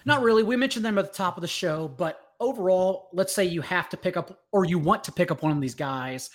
Not 0.05 0.23
really. 0.23 0.43
We 0.43 0.57
mentioned 0.57 0.85
them 0.85 0.99
at 0.99 1.13
the 1.13 1.17
top 1.17 1.37
of 1.37 1.43
the 1.43 1.49
show, 1.49 1.89
but 1.89 2.21
overall, 2.41 3.09
let's 3.13 3.35
say 3.35 3.45
you 3.45 3.61
have 3.63 3.89
to 3.91 3.97
pick 3.97 4.17
up 4.17 4.41
or 4.53 4.65
you 4.65 4.79
want 4.79 5.05
to 5.05 5.13
pick 5.13 5.31
up 5.31 5.43
one 5.43 5.53
of 5.53 5.61
these 5.61 5.75
guys 5.75 6.31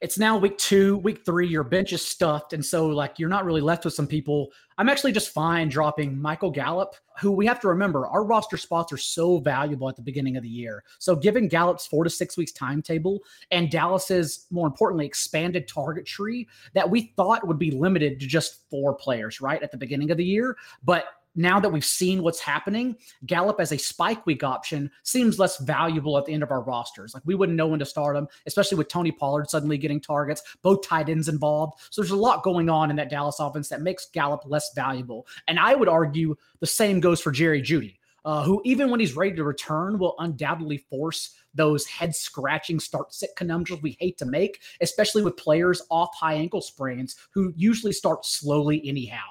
it's 0.00 0.18
now 0.18 0.38
week 0.38 0.56
two, 0.56 0.96
week 0.98 1.26
three, 1.26 1.46
your 1.46 1.62
bench 1.62 1.92
is 1.92 2.04
stuffed. 2.04 2.54
And 2.54 2.64
so, 2.64 2.86
like, 2.86 3.18
you're 3.18 3.28
not 3.28 3.44
really 3.44 3.60
left 3.60 3.84
with 3.84 3.92
some 3.92 4.06
people. 4.06 4.50
I'm 4.78 4.88
actually 4.88 5.12
just 5.12 5.34
fine 5.34 5.68
dropping 5.68 6.18
Michael 6.18 6.50
Gallup, 6.50 6.94
who 7.20 7.30
we 7.30 7.44
have 7.46 7.60
to 7.60 7.68
remember 7.68 8.06
our 8.06 8.24
roster 8.24 8.56
spots 8.56 8.94
are 8.94 8.98
so 8.98 9.38
valuable 9.38 9.90
at 9.90 9.96
the 9.96 10.02
beginning 10.02 10.38
of 10.38 10.42
the 10.42 10.48
year. 10.48 10.84
So, 10.98 11.14
given 11.14 11.48
Gallup's 11.48 11.86
four 11.86 12.02
to 12.04 12.10
six 12.10 12.38
weeks 12.38 12.52
timetable 12.52 13.20
and 13.50 13.70
Dallas's, 13.70 14.46
more 14.50 14.66
importantly, 14.66 15.04
expanded 15.04 15.68
target 15.68 16.06
tree 16.06 16.48
that 16.72 16.88
we 16.88 17.12
thought 17.16 17.46
would 17.46 17.58
be 17.58 17.70
limited 17.70 18.20
to 18.20 18.26
just 18.26 18.68
four 18.70 18.94
players, 18.94 19.42
right, 19.42 19.62
at 19.62 19.70
the 19.70 19.76
beginning 19.76 20.10
of 20.10 20.16
the 20.16 20.24
year. 20.24 20.56
But 20.82 21.04
now 21.40 21.60
that 21.60 21.70
we've 21.70 21.84
seen 21.84 22.22
what's 22.22 22.40
happening, 22.40 22.96
Gallup 23.26 23.60
as 23.60 23.72
a 23.72 23.78
spike 23.78 24.24
week 24.26 24.44
option 24.44 24.90
seems 25.02 25.38
less 25.38 25.58
valuable 25.58 26.18
at 26.18 26.24
the 26.24 26.32
end 26.32 26.42
of 26.42 26.50
our 26.50 26.62
rosters. 26.62 27.14
Like 27.14 27.22
we 27.26 27.34
wouldn't 27.34 27.56
know 27.56 27.68
when 27.68 27.78
to 27.78 27.86
start 27.86 28.16
him, 28.16 28.28
especially 28.46 28.78
with 28.78 28.88
Tony 28.88 29.12
Pollard 29.12 29.48
suddenly 29.48 29.78
getting 29.78 30.00
targets, 30.00 30.42
both 30.62 30.86
tight 30.86 31.08
ends 31.08 31.28
involved. 31.28 31.80
So 31.90 32.02
there's 32.02 32.10
a 32.10 32.16
lot 32.16 32.42
going 32.42 32.68
on 32.68 32.90
in 32.90 32.96
that 32.96 33.10
Dallas 33.10 33.40
offense 33.40 33.68
that 33.68 33.82
makes 33.82 34.06
Gallup 34.06 34.42
less 34.46 34.70
valuable. 34.74 35.26
And 35.48 35.58
I 35.58 35.74
would 35.74 35.88
argue 35.88 36.36
the 36.60 36.66
same 36.66 37.00
goes 37.00 37.20
for 37.20 37.30
Jerry 37.30 37.62
Jeudy. 37.62 37.96
Uh, 38.22 38.42
who, 38.42 38.60
even 38.66 38.90
when 38.90 39.00
he's 39.00 39.16
ready 39.16 39.34
to 39.34 39.44
return, 39.44 39.98
will 39.98 40.14
undoubtedly 40.18 40.76
force 40.76 41.34
those 41.54 41.86
head 41.86 42.14
scratching 42.14 42.78
start 42.78 43.14
sit 43.14 43.30
conundrums 43.34 43.82
we 43.82 43.96
hate 43.98 44.18
to 44.18 44.26
make, 44.26 44.60
especially 44.82 45.22
with 45.22 45.38
players 45.38 45.80
off 45.90 46.14
high 46.14 46.34
ankle 46.34 46.60
sprains 46.60 47.16
who 47.32 47.52
usually 47.56 47.92
start 47.92 48.26
slowly 48.26 48.86
anyhow. 48.86 49.24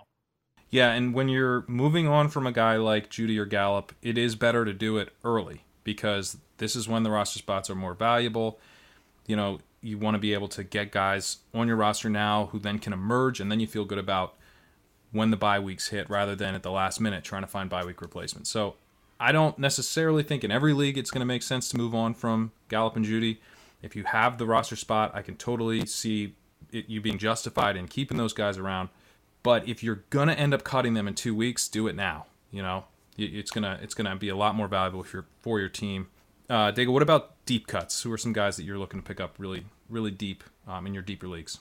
Yeah, 0.71 0.91
and 0.91 1.13
when 1.13 1.29
you're 1.29 1.65
moving 1.67 2.07
on 2.07 2.29
from 2.29 2.45
a 2.45 2.51
guy 2.51 2.77
like 2.77 3.09
Jeudy 3.09 3.37
or 3.37 3.45
Gallup, 3.45 3.93
it 4.01 4.17
is 4.17 4.35
better 4.35 4.65
to 4.65 4.73
do 4.73 4.97
it 4.97 5.09
early 5.23 5.63
because 5.83 6.37
this 6.57 6.75
is 6.75 6.87
when 6.87 7.03
the 7.03 7.09
roster 7.09 7.39
spots 7.39 7.69
are 7.69 7.75
more 7.75 7.95
valuable. 7.95 8.59
You 9.25 9.35
know, 9.35 9.59
you 9.81 9.97
want 9.97 10.15
to 10.15 10.19
be 10.19 10.33
able 10.33 10.47
to 10.49 10.63
get 10.63 10.91
guys 10.91 11.37
on 11.53 11.67
your 11.67 11.77
roster 11.77 12.09
now 12.09 12.47
who 12.47 12.59
then 12.59 12.79
can 12.79 12.93
emerge, 12.93 13.39
and 13.39 13.51
then 13.51 13.59
you 13.59 13.67
feel 13.67 13.85
good 13.85 13.97
about 13.97 14.35
when 15.11 15.31
the 15.31 15.37
bye 15.37 15.59
weeks 15.59 15.87
hit 15.87 16.07
rather 16.09 16.35
than 16.35 16.53
at 16.53 16.61
the 16.61 16.71
last 16.71 16.99
minute 16.99 17.23
trying 17.23 17.41
to 17.41 17.47
find 17.47 17.69
bye 17.69 17.83
week 17.83 18.01
replacements. 18.01 18.49
So 18.49 18.75
I 19.19 19.31
don't 19.31 19.57
necessarily 19.57 20.21
think 20.21 20.43
in 20.43 20.51
every 20.51 20.73
league 20.73 20.97
it's 20.97 21.11
going 21.11 21.21
to 21.21 21.25
make 21.25 21.41
sense 21.41 21.69
to 21.69 21.77
move 21.77 21.95
on 21.95 22.13
from 22.13 22.51
Gallup 22.67 22.95
and 22.95 23.05
Jeudy. 23.05 23.39
If 23.81 23.95
you 23.95 24.03
have 24.03 24.37
the 24.37 24.45
roster 24.45 24.75
spot, 24.75 25.11
I 25.15 25.21
can 25.21 25.35
totally 25.35 25.85
see 25.85 26.35
it, 26.71 26.87
you 26.87 27.01
being 27.01 27.17
justified 27.17 27.75
in 27.75 27.87
keeping 27.87 28.17
those 28.17 28.33
guys 28.33 28.57
around. 28.57 28.89
But 29.43 29.67
if 29.67 29.83
you're 29.83 30.03
gonna 30.09 30.33
end 30.33 30.53
up 30.53 30.63
cutting 30.63 30.93
them 30.93 31.07
in 31.07 31.15
two 31.15 31.33
weeks, 31.33 31.67
do 31.67 31.87
it 31.87 31.95
now. 31.95 32.25
You 32.51 32.61
know, 32.61 32.85
it's 33.17 33.51
gonna 33.51 33.79
it's 33.81 33.93
gonna 33.93 34.15
be 34.15 34.29
a 34.29 34.35
lot 34.35 34.55
more 34.55 34.67
valuable 34.67 35.01
if 35.01 35.13
you're 35.13 35.25
for 35.41 35.59
your 35.59 35.69
team. 35.69 36.07
Uh, 36.49 36.71
Daigle, 36.71 36.93
what 36.93 37.03
about 37.03 37.43
deep 37.45 37.67
cuts? 37.67 38.01
Who 38.01 38.11
are 38.11 38.17
some 38.17 38.33
guys 38.33 38.57
that 38.57 38.63
you're 38.63 38.79
looking 38.79 39.01
to 39.01 39.05
pick 39.05 39.19
up 39.19 39.35
really 39.37 39.65
really 39.89 40.11
deep 40.11 40.43
um, 40.67 40.87
in 40.87 40.93
your 40.93 41.03
deeper 41.03 41.27
leagues? 41.27 41.59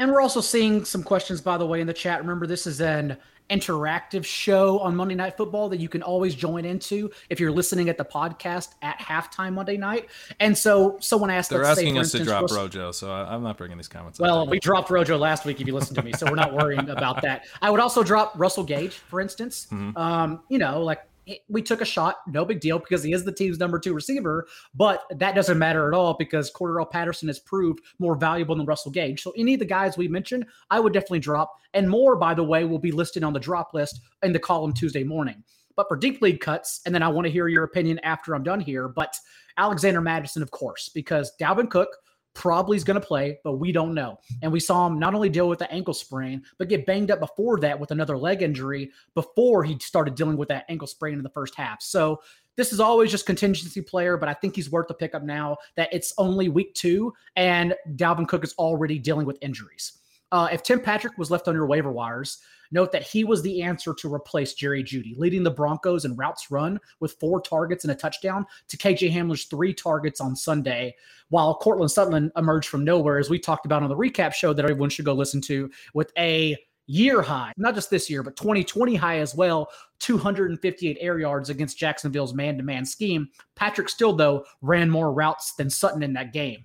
And 0.00 0.10
we're 0.10 0.22
also 0.22 0.40
seeing 0.40 0.86
some 0.86 1.02
questions, 1.02 1.42
by 1.42 1.58
the 1.58 1.66
way, 1.66 1.82
in 1.82 1.86
the 1.86 1.92
chat. 1.92 2.20
Remember, 2.20 2.46
this 2.46 2.66
is 2.66 2.80
an 2.80 3.18
interactive 3.50 4.24
show 4.24 4.78
on 4.78 4.96
Monday 4.96 5.14
Night 5.14 5.36
Football 5.36 5.68
that 5.68 5.78
you 5.78 5.90
can 5.90 6.02
always 6.02 6.34
join 6.34 6.64
into 6.64 7.10
if 7.28 7.38
you're 7.38 7.50
listening 7.50 7.90
at 7.90 7.98
the 7.98 8.04
podcast 8.04 8.68
at 8.80 8.98
halftime 8.98 9.52
Monday 9.52 9.76
night. 9.76 10.08
And 10.38 10.56
so 10.56 10.96
someone 11.00 11.28
asked, 11.28 11.50
they're 11.50 11.64
asking 11.64 11.96
say, 11.96 12.00
us 12.00 12.14
instance, 12.14 12.22
to 12.22 12.30
drop 12.30 12.50
Rojo, 12.50 12.92
so 12.92 13.12
I, 13.12 13.34
am 13.34 13.42
not 13.42 13.58
bringing 13.58 13.76
these 13.76 13.88
comments. 13.88 14.18
Well, 14.18 14.46
we 14.46 14.58
dropped 14.58 14.88
Rojo 14.88 15.18
last 15.18 15.44
week 15.44 15.60
if 15.60 15.66
you 15.66 15.74
listen 15.74 15.94
to 15.96 16.02
me, 16.02 16.12
so 16.12 16.24
we're 16.26 16.36
not 16.36 16.54
worrying 16.54 16.88
about 16.88 17.20
that. 17.20 17.44
I 17.60 17.68
would 17.68 17.80
also 17.80 18.02
drop 18.02 18.32
Russell 18.38 18.64
Gage, 18.64 18.94
for 18.94 19.20
instance. 19.20 19.66
Mm-hmm. 19.70 19.98
Um, 19.98 20.40
you 20.48 20.56
know, 20.56 20.82
like 20.82 21.02
we 21.48 21.62
took 21.62 21.80
a 21.80 21.84
shot, 21.84 22.16
no 22.26 22.44
big 22.44 22.60
deal, 22.60 22.78
because 22.78 23.02
he 23.02 23.12
is 23.12 23.24
the 23.24 23.32
team's 23.32 23.58
number 23.58 23.78
two 23.78 23.94
receiver. 23.94 24.46
But 24.74 25.02
that 25.10 25.34
doesn't 25.34 25.58
matter 25.58 25.88
at 25.88 25.96
all 25.96 26.14
because 26.14 26.50
Cordarrelle 26.50 26.90
Patterson 26.90 27.28
has 27.28 27.38
proved 27.38 27.80
more 27.98 28.14
valuable 28.14 28.56
than 28.56 28.66
Russell 28.66 28.90
Gage. 28.90 29.22
So 29.22 29.32
any 29.36 29.54
of 29.54 29.60
the 29.60 29.66
guys 29.66 29.96
we 29.96 30.08
mentioned, 30.08 30.46
I 30.70 30.80
would 30.80 30.92
definitely 30.92 31.20
drop. 31.20 31.54
And 31.74 31.88
more, 31.88 32.16
by 32.16 32.34
the 32.34 32.44
way, 32.44 32.64
will 32.64 32.78
be 32.78 32.92
listed 32.92 33.22
on 33.22 33.32
the 33.32 33.40
drop 33.40 33.74
list 33.74 34.00
in 34.22 34.32
the 34.32 34.38
column 34.38 34.72
Tuesday 34.72 35.04
morning. 35.04 35.42
But 35.76 35.88
for 35.88 35.96
deep 35.96 36.20
league 36.20 36.40
cuts, 36.40 36.80
and 36.84 36.94
then 36.94 37.02
I 37.02 37.08
want 37.08 37.26
to 37.26 37.32
hear 37.32 37.48
your 37.48 37.64
opinion 37.64 38.00
after 38.00 38.34
I'm 38.34 38.42
done 38.42 38.60
here. 38.60 38.88
But 38.88 39.14
Alexander 39.56 40.00
Mattison, 40.00 40.42
of 40.42 40.50
course, 40.50 40.88
because 40.88 41.32
Dalvin 41.40 41.70
Cook 41.70 41.88
probably 42.34 42.76
is 42.76 42.84
going 42.84 43.00
to 43.00 43.06
play, 43.06 43.38
but 43.44 43.54
we 43.54 43.72
don't 43.72 43.94
know. 43.94 44.18
And 44.42 44.52
we 44.52 44.60
saw 44.60 44.86
him 44.86 44.98
not 44.98 45.14
only 45.14 45.28
deal 45.28 45.48
with 45.48 45.58
the 45.58 45.70
ankle 45.72 45.94
sprain, 45.94 46.42
but 46.58 46.68
get 46.68 46.86
banged 46.86 47.10
up 47.10 47.20
before 47.20 47.58
that 47.60 47.78
with 47.78 47.90
another 47.90 48.16
leg 48.16 48.42
injury 48.42 48.90
before 49.14 49.64
he 49.64 49.78
started 49.78 50.14
dealing 50.14 50.36
with 50.36 50.48
that 50.48 50.64
ankle 50.68 50.86
sprain 50.86 51.14
in 51.14 51.22
the 51.22 51.30
first 51.30 51.54
half. 51.54 51.82
So 51.82 52.20
this 52.56 52.72
is 52.72 52.80
always 52.80 53.10
just 53.10 53.26
contingency 53.26 53.80
player, 53.80 54.16
but 54.16 54.28
I 54.28 54.34
think 54.34 54.54
he's 54.54 54.70
worth 54.70 54.88
the 54.88 54.94
pickup 54.94 55.22
now 55.22 55.56
that 55.76 55.88
it's 55.92 56.12
only 56.18 56.48
week 56.48 56.74
two 56.74 57.12
and 57.36 57.74
Dalvin 57.96 58.28
Cook 58.28 58.44
is 58.44 58.54
already 58.54 58.98
dealing 58.98 59.26
with 59.26 59.38
injuries. 59.40 59.98
Uh, 60.32 60.48
if 60.52 60.62
Tim 60.62 60.80
Patrick 60.80 61.18
was 61.18 61.30
left 61.30 61.48
on 61.48 61.54
your 61.54 61.66
waiver 61.66 61.90
wires, 61.90 62.38
Note 62.72 62.92
that 62.92 63.02
he 63.02 63.24
was 63.24 63.42
the 63.42 63.62
answer 63.62 63.94
to 63.94 64.12
replace 64.12 64.54
Jerry 64.54 64.84
Jeudy, 64.84 65.16
leading 65.18 65.42
the 65.42 65.50
Broncos 65.50 66.04
in 66.04 66.14
routes 66.16 66.50
run 66.50 66.78
with 67.00 67.16
four 67.20 67.40
targets 67.40 67.84
and 67.84 67.92
a 67.92 67.96
touchdown 67.96 68.46
to 68.68 68.76
KJ 68.76 69.12
Hamler's 69.12 69.44
three 69.44 69.74
targets 69.74 70.20
on 70.20 70.36
Sunday, 70.36 70.94
while 71.30 71.54
Courtland 71.54 71.90
Sutton 71.90 72.30
emerged 72.36 72.68
from 72.68 72.84
nowhere, 72.84 73.18
as 73.18 73.30
we 73.30 73.38
talked 73.38 73.66
about 73.66 73.82
on 73.82 73.88
the 73.88 73.96
recap 73.96 74.32
show 74.32 74.52
that 74.52 74.64
everyone 74.64 74.90
should 74.90 75.04
go 75.04 75.14
listen 75.14 75.40
to, 75.42 75.70
with 75.94 76.12
a 76.18 76.56
year 76.86 77.22
high, 77.22 77.52
not 77.56 77.74
just 77.74 77.88
this 77.88 78.10
year, 78.10 78.22
but 78.22 78.36
2020 78.36 78.96
high 78.96 79.18
as 79.18 79.34
well, 79.34 79.68
258 80.00 80.98
air 81.00 81.20
yards 81.20 81.48
against 81.48 81.78
Jacksonville's 81.78 82.34
man 82.34 82.56
to 82.56 82.64
man 82.64 82.84
scheme. 82.84 83.28
Patrick 83.54 83.88
still, 83.88 84.12
though, 84.12 84.44
ran 84.60 84.90
more 84.90 85.12
routes 85.12 85.54
than 85.54 85.70
Sutton 85.70 86.02
in 86.02 86.12
that 86.14 86.32
game. 86.32 86.64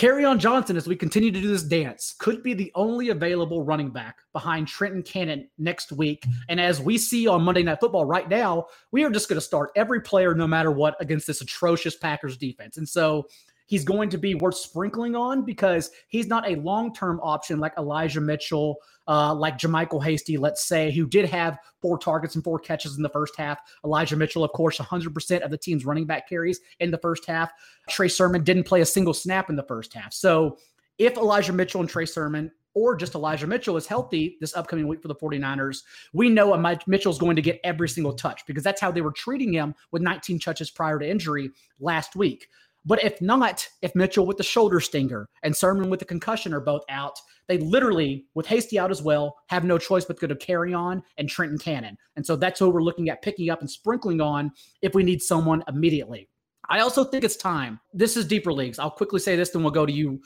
Kerryon 0.00 0.38
Johnson, 0.38 0.78
as 0.78 0.86
we 0.86 0.96
continue 0.96 1.30
to 1.30 1.42
do 1.42 1.48
this 1.48 1.62
dance, 1.62 2.14
could 2.18 2.42
be 2.42 2.54
the 2.54 2.72
only 2.74 3.10
available 3.10 3.62
running 3.62 3.90
back 3.90 4.20
behind 4.32 4.66
Trenton 4.66 5.02
Cannon 5.02 5.46
next 5.58 5.92
week. 5.92 6.24
And 6.48 6.58
as 6.58 6.80
we 6.80 6.96
see 6.96 7.28
on 7.28 7.42
Monday 7.42 7.62
Night 7.62 7.80
Football 7.80 8.06
right 8.06 8.26
now, 8.26 8.68
we 8.92 9.04
are 9.04 9.10
just 9.10 9.28
going 9.28 9.36
to 9.36 9.44
start 9.44 9.72
every 9.76 10.00
player, 10.00 10.34
no 10.34 10.46
matter 10.46 10.70
what, 10.70 10.96
against 11.00 11.26
this 11.26 11.42
atrocious 11.42 11.96
Packers 11.96 12.38
defense. 12.38 12.78
And 12.78 12.88
so 12.88 13.26
he's 13.66 13.84
going 13.84 14.08
to 14.08 14.16
be 14.16 14.34
worth 14.36 14.56
sprinkling 14.56 15.14
on 15.14 15.44
because 15.44 15.90
he's 16.08 16.28
not 16.28 16.50
a 16.50 16.56
long 16.56 16.94
term 16.94 17.20
option 17.22 17.60
like 17.60 17.74
Elijah 17.76 18.22
Mitchell, 18.22 18.76
uh, 19.10 19.34
like 19.34 19.58
JaMycal 19.58 20.02
Hasty, 20.04 20.36
let's 20.36 20.64
say, 20.64 20.92
who 20.92 21.04
did 21.04 21.24
have 21.24 21.58
four 21.82 21.98
targets 21.98 22.36
and 22.36 22.44
four 22.44 22.60
catches 22.60 22.96
in 22.96 23.02
the 23.02 23.08
first 23.08 23.34
half. 23.36 23.58
Elijah 23.84 24.14
Mitchell, 24.14 24.44
of 24.44 24.52
course, 24.52 24.78
100% 24.78 25.40
of 25.40 25.50
the 25.50 25.58
team's 25.58 25.84
running 25.84 26.06
back 26.06 26.28
carries 26.28 26.60
in 26.78 26.92
the 26.92 26.98
first 26.98 27.26
half. 27.26 27.50
Trey 27.88 28.06
Sermon 28.06 28.44
didn't 28.44 28.64
play 28.64 28.82
a 28.82 28.86
single 28.86 29.12
snap 29.12 29.50
in 29.50 29.56
the 29.56 29.64
first 29.64 29.92
half. 29.92 30.12
So 30.12 30.58
if 30.98 31.16
Elijah 31.16 31.52
Mitchell 31.52 31.80
and 31.80 31.90
Trey 31.90 32.06
Sermon 32.06 32.52
or 32.74 32.94
just 32.94 33.16
Elijah 33.16 33.48
Mitchell 33.48 33.76
is 33.76 33.84
healthy 33.84 34.36
this 34.40 34.54
upcoming 34.54 34.86
week 34.86 35.02
for 35.02 35.08
the 35.08 35.16
49ers, 35.16 35.78
we 36.12 36.28
know 36.28 36.56
Mitchell's 36.86 37.18
going 37.18 37.34
to 37.34 37.42
get 37.42 37.58
every 37.64 37.88
single 37.88 38.12
touch 38.12 38.46
because 38.46 38.62
that's 38.62 38.80
how 38.80 38.92
they 38.92 39.00
were 39.00 39.10
treating 39.10 39.52
him 39.52 39.74
with 39.90 40.02
19 40.02 40.38
touches 40.38 40.70
prior 40.70 41.00
to 41.00 41.10
injury 41.10 41.50
last 41.80 42.14
week. 42.14 42.46
But 42.84 43.04
if 43.04 43.20
not, 43.20 43.68
if 43.82 43.94
Mitchell 43.94 44.26
with 44.26 44.38
the 44.38 44.42
shoulder 44.42 44.80
stinger 44.80 45.28
and 45.42 45.54
Sermon 45.54 45.90
with 45.90 46.00
the 46.00 46.06
concussion 46.06 46.54
are 46.54 46.60
both 46.60 46.82
out, 46.88 47.18
they 47.46 47.58
literally, 47.58 48.26
with 48.34 48.46
Hasty 48.46 48.78
out 48.78 48.90
as 48.90 49.02
well, 49.02 49.36
have 49.48 49.64
no 49.64 49.76
choice 49.76 50.04
but 50.04 50.18
to 50.20 50.26
go 50.26 50.34
Kerryon 50.34 51.02
and 51.18 51.28
Trenton 51.28 51.58
Cannon. 51.58 51.98
And 52.16 52.24
so 52.24 52.36
that's 52.36 52.58
who 52.58 52.70
we're 52.70 52.82
looking 52.82 53.10
at 53.10 53.22
picking 53.22 53.50
up 53.50 53.60
and 53.60 53.70
sprinkling 53.70 54.20
on 54.20 54.52
if 54.82 54.94
we 54.94 55.02
need 55.02 55.20
someone 55.20 55.62
immediately. 55.68 56.28
I 56.68 56.80
also 56.80 57.04
think 57.04 57.24
it's 57.24 57.36
time. 57.36 57.80
This 57.92 58.16
is 58.16 58.26
deeper 58.26 58.52
leagues. 58.52 58.78
I'll 58.78 58.90
quickly 58.90 59.20
say 59.20 59.36
this, 59.36 59.50
then 59.50 59.62
we'll 59.62 59.72
go 59.72 59.84
to 59.84 59.92
you. 59.92 60.20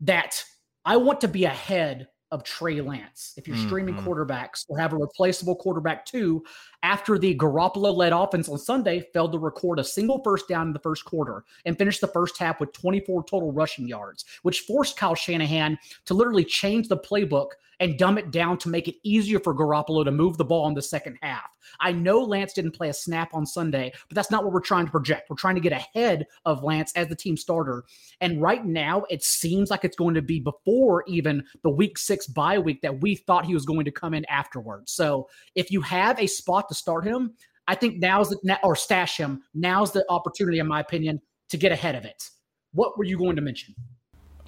That 0.00 0.42
I 0.84 0.96
want 0.96 1.20
to 1.22 1.28
be 1.28 1.46
ahead 1.46 2.08
of 2.30 2.44
Trey 2.44 2.80
Lance. 2.80 3.32
If 3.36 3.48
you're 3.48 3.56
mm-hmm. 3.56 3.66
streaming 3.66 3.94
quarterbacks 3.96 4.64
or 4.68 4.78
have 4.78 4.92
a 4.92 4.96
replaceable 4.96 5.56
quarterback 5.56 6.04
too, 6.04 6.44
after 6.82 7.18
the 7.18 7.34
Garoppolo 7.36 7.94
led 7.94 8.12
offense 8.12 8.48
on 8.48 8.58
Sunday 8.58 9.06
failed 9.12 9.32
to 9.32 9.38
record 9.38 9.78
a 9.78 9.84
single 9.84 10.22
first 10.22 10.48
down 10.48 10.68
in 10.68 10.72
the 10.72 10.78
first 10.78 11.04
quarter 11.04 11.44
and 11.64 11.76
finished 11.76 12.00
the 12.00 12.08
first 12.08 12.38
half 12.38 12.60
with 12.60 12.72
24 12.72 13.24
total 13.24 13.52
rushing 13.52 13.88
yards, 13.88 14.24
which 14.42 14.60
forced 14.60 14.96
Kyle 14.96 15.14
Shanahan 15.14 15.78
to 16.06 16.14
literally 16.14 16.44
change 16.44 16.88
the 16.88 16.96
playbook 16.96 17.48
and 17.80 17.98
dumb 17.98 18.18
it 18.18 18.30
down 18.30 18.58
to 18.58 18.68
make 18.68 18.88
it 18.88 18.96
easier 19.04 19.38
for 19.38 19.54
Garoppolo 19.54 20.04
to 20.04 20.10
move 20.10 20.36
the 20.36 20.44
ball 20.44 20.68
in 20.68 20.74
the 20.74 20.82
second 20.82 21.16
half. 21.22 21.48
I 21.80 21.92
know 21.92 22.20
Lance 22.20 22.52
didn't 22.52 22.72
play 22.72 22.88
a 22.88 22.94
snap 22.94 23.34
on 23.34 23.46
Sunday, 23.46 23.92
but 24.08 24.14
that's 24.14 24.30
not 24.30 24.42
what 24.42 24.52
we're 24.52 24.60
trying 24.60 24.86
to 24.86 24.90
project. 24.90 25.28
We're 25.28 25.36
trying 25.36 25.54
to 25.56 25.60
get 25.60 25.72
ahead 25.72 26.26
of 26.44 26.62
Lance 26.62 26.92
as 26.96 27.08
the 27.08 27.14
team 27.14 27.36
starter. 27.36 27.84
And 28.20 28.40
right 28.40 28.64
now, 28.64 29.04
it 29.10 29.22
seems 29.22 29.70
like 29.70 29.84
it's 29.84 29.96
going 29.96 30.14
to 30.14 30.22
be 30.22 30.40
before 30.40 31.04
even 31.06 31.44
the 31.62 31.70
week 31.70 31.98
six 31.98 32.26
bye 32.26 32.58
week 32.58 32.82
that 32.82 33.00
we 33.00 33.14
thought 33.14 33.44
he 33.44 33.54
was 33.54 33.66
going 33.66 33.84
to 33.84 33.90
come 33.90 34.14
in 34.14 34.24
afterwards. 34.26 34.92
So 34.92 35.28
if 35.54 35.70
you 35.70 35.80
have 35.82 36.18
a 36.18 36.26
spot 36.26 36.67
to 36.68 36.74
start 36.74 37.04
him, 37.04 37.34
I 37.66 37.74
think 37.74 37.98
now's 37.98 38.30
the, 38.30 38.58
or 38.62 38.76
stash 38.76 39.16
him. 39.16 39.42
Now's 39.54 39.92
the 39.92 40.04
opportunity, 40.08 40.58
in 40.58 40.66
my 40.66 40.80
opinion, 40.80 41.20
to 41.50 41.56
get 41.56 41.72
ahead 41.72 41.94
of 41.94 42.04
it. 42.04 42.30
What 42.72 42.96
were 42.96 43.04
you 43.04 43.18
going 43.18 43.36
to 43.36 43.42
mention? 43.42 43.74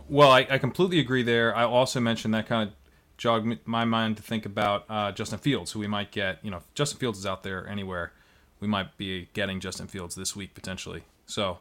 Well, 0.08 0.30
I, 0.30 0.46
I 0.50 0.58
completely 0.58 0.98
agree 0.98 1.22
there. 1.22 1.54
I 1.54 1.64
also 1.64 2.00
mentioned 2.00 2.34
that 2.34 2.46
kind 2.46 2.68
of 2.68 2.74
jogged 3.16 3.58
my 3.66 3.84
mind 3.84 4.16
to 4.16 4.22
think 4.22 4.46
about 4.46 4.84
uh, 4.88 5.12
Justin 5.12 5.38
Fields, 5.38 5.72
who 5.72 5.78
we 5.78 5.86
might 5.86 6.10
get. 6.10 6.38
You 6.42 6.50
know, 6.50 6.56
if 6.56 6.74
Justin 6.74 6.98
Fields 6.98 7.18
is 7.18 7.26
out 7.26 7.42
there 7.42 7.68
anywhere, 7.68 8.12
we 8.58 8.66
might 8.66 8.96
be 8.96 9.28
getting 9.34 9.60
Justin 9.60 9.86
Fields 9.86 10.14
this 10.14 10.34
week 10.34 10.54
potentially. 10.54 11.02
So 11.26 11.58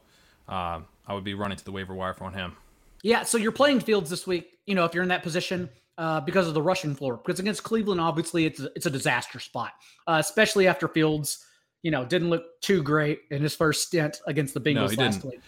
uh, 0.48 0.80
I 1.08 1.14
would 1.14 1.24
be 1.24 1.34
running 1.34 1.58
to 1.58 1.66
the 1.66 1.72
waiver 1.72 1.94
wire 1.94 2.14
for 2.14 2.32
him. 2.32 2.56
Yeah, 3.04 3.24
so 3.24 3.38
you're 3.38 3.52
playing 3.52 3.82
Fields 3.82 4.10
this 4.10 4.26
week. 4.26 4.58
You 4.66 4.76
know, 4.76 4.86
if 4.86 4.94
you're 4.94 5.04
in 5.04 5.10
that 5.10 5.24
position 5.24 5.70
uh, 6.00 6.22
because 6.22 6.48
of 6.48 6.54
the 6.54 6.62
rushing 6.62 6.96
floor, 6.96 7.18
because 7.18 7.40
against 7.40 7.64
Cleveland, 7.64 8.00
obviously 8.00 8.46
it's 8.46 8.62
a, 8.62 8.72
it's 8.74 8.86
a 8.86 8.90
disaster 8.90 9.40
spot, 9.40 9.74
uh, 10.08 10.18
especially 10.20 10.66
after 10.66 10.88
Fields, 10.88 11.46
you 11.82 11.92
know, 11.92 12.06
didn't 12.06 12.30
look 12.30 12.62
too 12.62 12.82
great 12.82 13.20
in 13.32 13.42
his 13.42 13.54
first 13.54 13.86
stint 13.86 14.22
against 14.26 14.54
the 14.54 14.62
Bengals 14.62 14.98
no, 14.98 15.04
last 15.04 15.16
didn't. 15.18 15.26
week. 15.26 15.42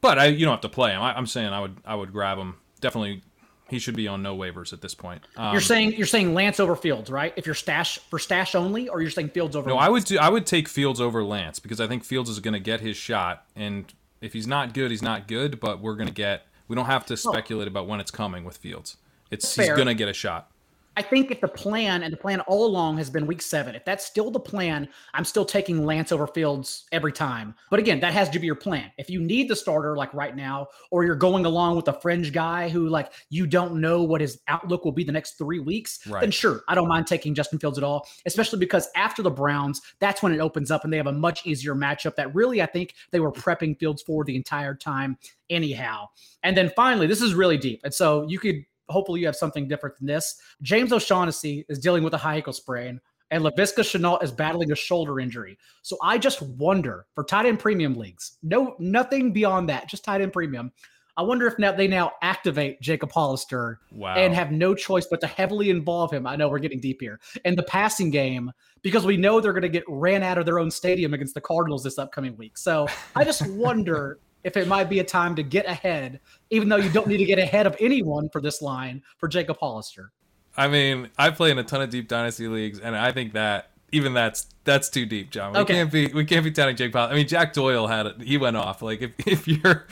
But 0.00 0.18
I, 0.18 0.26
you 0.26 0.46
don't 0.46 0.54
have 0.54 0.62
to 0.62 0.68
play 0.70 0.92
him. 0.92 1.02
I, 1.02 1.14
I'm 1.14 1.26
saying 1.26 1.52
I 1.52 1.60
would 1.60 1.76
I 1.84 1.94
would 1.94 2.10
grab 2.10 2.38
him. 2.38 2.56
Definitely 2.80 3.22
he 3.68 3.78
should 3.78 3.96
be 3.96 4.08
on 4.08 4.22
no 4.22 4.34
waivers 4.34 4.72
at 4.72 4.80
this 4.80 4.94
point. 4.94 5.22
Um, 5.36 5.52
you're 5.52 5.60
saying 5.60 5.92
you're 5.92 6.06
saying 6.06 6.32
Lance 6.32 6.58
over 6.58 6.74
Fields, 6.74 7.10
right? 7.10 7.34
If 7.36 7.44
you're 7.44 7.54
stash 7.54 7.98
for 8.08 8.18
stash 8.18 8.54
only, 8.54 8.88
or 8.88 9.02
you're 9.02 9.10
saying 9.10 9.28
Fields 9.28 9.56
over. 9.56 9.68
No, 9.68 9.76
Lance? 9.76 9.86
I 9.86 9.90
would 9.90 10.04
do. 10.04 10.18
I 10.18 10.28
would 10.30 10.46
take 10.46 10.68
Fields 10.68 11.02
over 11.02 11.22
Lance 11.22 11.58
because 11.58 11.80
I 11.80 11.86
think 11.86 12.04
Fields 12.04 12.30
is 12.30 12.40
going 12.40 12.54
to 12.54 12.60
get 12.60 12.80
his 12.80 12.96
shot, 12.96 13.44
and 13.54 13.92
if 14.22 14.32
he's 14.32 14.46
not 14.46 14.72
good, 14.72 14.90
he's 14.90 15.02
not 15.02 15.28
good. 15.28 15.60
But 15.60 15.82
we're 15.82 15.96
going 15.96 16.08
to 16.08 16.14
get. 16.14 16.46
We 16.66 16.76
don't 16.76 16.86
have 16.86 17.04
to 17.06 17.16
speculate 17.16 17.68
about 17.68 17.86
when 17.86 18.00
it's 18.00 18.10
coming 18.10 18.44
with 18.44 18.56
Fields. 18.56 18.96
It's 19.30 19.54
he's 19.54 19.68
going 19.68 19.86
to 19.86 19.94
get 19.94 20.08
a 20.08 20.12
shot. 20.12 20.50
I 20.98 21.02
think 21.02 21.30
if 21.30 21.40
the 21.40 21.46
plan 21.46 22.02
and 22.02 22.12
the 22.12 22.16
plan 22.16 22.40
all 22.40 22.66
along 22.66 22.98
has 22.98 23.08
been 23.08 23.24
week 23.24 23.40
seven, 23.40 23.76
if 23.76 23.84
that's 23.84 24.04
still 24.04 24.32
the 24.32 24.40
plan, 24.40 24.88
I'm 25.14 25.24
still 25.24 25.44
taking 25.44 25.86
Lance 25.86 26.10
over 26.10 26.26
Fields 26.26 26.86
every 26.90 27.12
time. 27.12 27.54
But 27.70 27.78
again, 27.78 28.00
that 28.00 28.12
has 28.14 28.28
to 28.30 28.40
be 28.40 28.46
your 28.46 28.56
plan. 28.56 28.90
If 28.98 29.08
you 29.08 29.20
need 29.20 29.48
the 29.48 29.54
starter 29.54 29.96
like 29.96 30.12
right 30.12 30.34
now, 30.34 30.66
or 30.90 31.04
you're 31.04 31.14
going 31.14 31.46
along 31.46 31.76
with 31.76 31.86
a 31.86 31.92
fringe 31.92 32.32
guy 32.32 32.68
who 32.68 32.88
like 32.88 33.12
you 33.30 33.46
don't 33.46 33.80
know 33.80 34.02
what 34.02 34.20
his 34.20 34.40
outlook 34.48 34.84
will 34.84 34.90
be 34.90 35.04
the 35.04 35.12
next 35.12 35.38
three 35.38 35.60
weeks, 35.60 36.04
right. 36.08 36.20
then 36.20 36.32
sure, 36.32 36.64
I 36.66 36.74
don't 36.74 36.88
mind 36.88 37.06
taking 37.06 37.32
Justin 37.32 37.60
Fields 37.60 37.78
at 37.78 37.84
all, 37.84 38.08
especially 38.26 38.58
because 38.58 38.88
after 38.96 39.22
the 39.22 39.30
Browns, 39.30 39.80
that's 40.00 40.20
when 40.20 40.32
it 40.32 40.40
opens 40.40 40.72
up 40.72 40.82
and 40.82 40.92
they 40.92 40.96
have 40.96 41.06
a 41.06 41.12
much 41.12 41.46
easier 41.46 41.76
matchup 41.76 42.16
that 42.16 42.34
really 42.34 42.60
I 42.60 42.66
think 42.66 42.94
they 43.12 43.20
were 43.20 43.30
prepping 43.30 43.78
Fields 43.78 44.02
for 44.02 44.24
the 44.24 44.34
entire 44.34 44.74
time 44.74 45.16
anyhow. 45.48 46.08
And 46.42 46.56
then 46.56 46.72
finally, 46.74 47.06
this 47.06 47.22
is 47.22 47.34
really 47.34 47.56
deep. 47.56 47.82
And 47.84 47.94
so 47.94 48.26
you 48.28 48.40
could 48.40 48.64
hopefully 48.88 49.20
you 49.20 49.26
have 49.26 49.36
something 49.36 49.68
different 49.68 49.96
than 49.98 50.06
this. 50.06 50.36
James 50.62 50.92
O'Shaughnessy 50.92 51.64
is 51.68 51.78
dealing 51.78 52.02
with 52.02 52.14
a 52.14 52.18
high 52.18 52.36
ankle 52.36 52.52
sprain, 52.52 53.00
and 53.30 53.44
Laviska 53.44 53.80
Shenault 53.80 54.22
is 54.22 54.32
battling 54.32 54.72
a 54.72 54.76
shoulder 54.76 55.20
injury. 55.20 55.58
So 55.82 55.96
I 56.02 56.18
just 56.18 56.42
wonder 56.42 57.06
for 57.14 57.24
tight 57.24 57.46
end 57.46 57.58
premium 57.58 57.94
leagues, 57.94 58.38
no 58.42 58.76
nothing 58.78 59.32
beyond 59.32 59.68
that, 59.68 59.88
just 59.88 60.04
tight 60.04 60.20
end 60.20 60.32
premium. 60.32 60.72
I 61.18 61.22
wonder 61.22 61.48
if 61.48 61.58
now 61.58 61.72
they 61.72 61.88
now 61.88 62.12
activate 62.22 62.80
Jacob 62.80 63.10
Hollister 63.10 63.80
wow. 63.90 64.14
and 64.14 64.32
have 64.32 64.52
no 64.52 64.72
choice 64.72 65.04
but 65.10 65.20
to 65.22 65.26
heavily 65.26 65.68
involve 65.68 66.12
him. 66.12 66.28
I 66.28 66.36
know 66.36 66.48
we're 66.48 66.60
getting 66.60 66.78
deep 66.78 67.00
here 67.00 67.18
in 67.44 67.56
the 67.56 67.64
passing 67.64 68.10
game 68.10 68.52
because 68.82 69.04
we 69.04 69.16
know 69.16 69.40
they're 69.40 69.52
going 69.52 69.62
to 69.62 69.68
get 69.68 69.82
ran 69.88 70.22
out 70.22 70.38
of 70.38 70.46
their 70.46 70.60
own 70.60 70.70
stadium 70.70 71.14
against 71.14 71.34
the 71.34 71.40
Cardinals 71.40 71.82
this 71.82 71.98
upcoming 71.98 72.36
week. 72.36 72.56
So 72.56 72.86
I 73.16 73.24
just 73.24 73.44
wonder 73.50 74.20
if 74.44 74.56
it 74.56 74.68
might 74.68 74.88
be 74.88 75.00
a 75.00 75.04
time 75.04 75.34
to 75.36 75.42
get 75.42 75.66
ahead, 75.66 76.20
even 76.50 76.68
though 76.68 76.76
you 76.76 76.90
don't 76.90 77.06
need 77.06 77.18
to 77.18 77.24
get 77.24 77.38
ahead 77.38 77.66
of 77.66 77.76
anyone 77.80 78.28
for 78.28 78.40
this 78.40 78.62
line 78.62 79.02
for 79.18 79.28
Jacob 79.28 79.58
Hollister. 79.58 80.12
I 80.56 80.68
mean, 80.68 81.10
I 81.18 81.30
play 81.30 81.50
in 81.50 81.58
a 81.58 81.64
ton 81.64 81.82
of 81.82 81.90
deep 81.90 82.08
dynasty 82.08 82.48
leagues, 82.48 82.80
and 82.80 82.96
I 82.96 83.12
think 83.12 83.32
that 83.34 83.70
even 83.92 84.12
that's 84.12 84.48
that's 84.64 84.88
too 84.88 85.06
deep, 85.06 85.30
John. 85.30 85.52
We 85.52 85.60
okay. 85.60 85.74
can't 85.74 85.92
be 85.92 86.06
we 86.08 86.24
can't 86.24 86.44
be 86.44 86.50
telling 86.50 86.76
Jake 86.76 86.92
Paul. 86.92 87.08
I 87.08 87.14
mean, 87.14 87.28
Jack 87.28 87.52
Doyle 87.52 87.86
had 87.86 88.06
it. 88.06 88.20
He 88.22 88.36
went 88.36 88.56
off. 88.56 88.82
Like 88.82 89.00
if 89.00 89.12
if 89.26 89.48
you're 89.48 89.86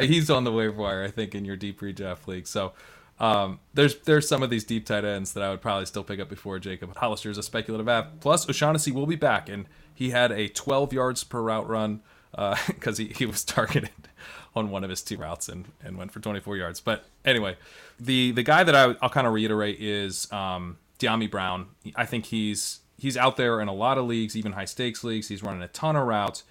he's 0.00 0.30
on 0.30 0.44
the 0.44 0.52
waiver 0.52 0.80
wire, 0.80 1.02
I 1.04 1.10
think 1.10 1.34
in 1.34 1.44
your 1.44 1.56
deep 1.56 1.80
redraft 1.80 2.26
league. 2.26 2.46
So. 2.46 2.72
Um, 3.20 3.60
there's 3.72 3.96
there's 4.00 4.26
some 4.26 4.42
of 4.42 4.50
these 4.50 4.64
deep 4.64 4.84
tight 4.84 5.04
ends 5.04 5.34
that 5.34 5.44
I 5.44 5.50
would 5.50 5.60
probably 5.60 5.86
still 5.86 6.02
pick 6.02 6.18
up 6.18 6.28
before 6.28 6.58
Jacob 6.58 6.96
Hollister 6.96 7.30
is 7.30 7.38
a 7.38 7.42
speculative 7.42 7.86
app. 7.86 8.18
Plus, 8.18 8.48
O'Shaughnessy 8.48 8.90
will 8.90 9.06
be 9.06 9.14
back, 9.14 9.48
and 9.48 9.66
he 9.94 10.10
had 10.10 10.32
a 10.32 10.48
12 10.48 10.92
yards 10.92 11.22
per 11.22 11.40
route 11.40 11.68
run 11.68 12.00
because 12.32 12.98
uh, 12.98 13.02
he, 13.02 13.08
he 13.08 13.26
was 13.26 13.44
targeted 13.44 13.90
on 14.54 14.70
one 14.70 14.84
of 14.84 14.90
his 14.90 15.02
two 15.02 15.16
routes 15.16 15.48
and, 15.48 15.66
and 15.84 15.96
went 15.96 16.12
for 16.12 16.20
24 16.20 16.56
yards. 16.56 16.80
But 16.80 17.04
anyway, 17.24 17.56
the 18.00 18.32
the 18.32 18.42
guy 18.42 18.64
that 18.64 18.74
I, 18.74 18.88
will 18.88 19.08
kind 19.10 19.26
of 19.26 19.32
reiterate 19.32 19.80
is 19.80 20.30
um, 20.32 20.78
Dyami 20.98 21.30
Brown. 21.30 21.68
I 21.96 22.06
think 22.06 22.26
he's 22.26 22.80
he's 22.98 23.16
out 23.16 23.36
there 23.36 23.60
in 23.60 23.68
a 23.68 23.74
lot 23.74 23.98
of 23.98 24.06
leagues, 24.06 24.36
even 24.36 24.52
high 24.52 24.64
stakes 24.64 25.04
leagues. 25.04 25.28
He's 25.28 25.42
running 25.42 25.62
a 25.62 25.68
ton 25.68 25.96
of 25.96 26.06
routes. 26.06 26.44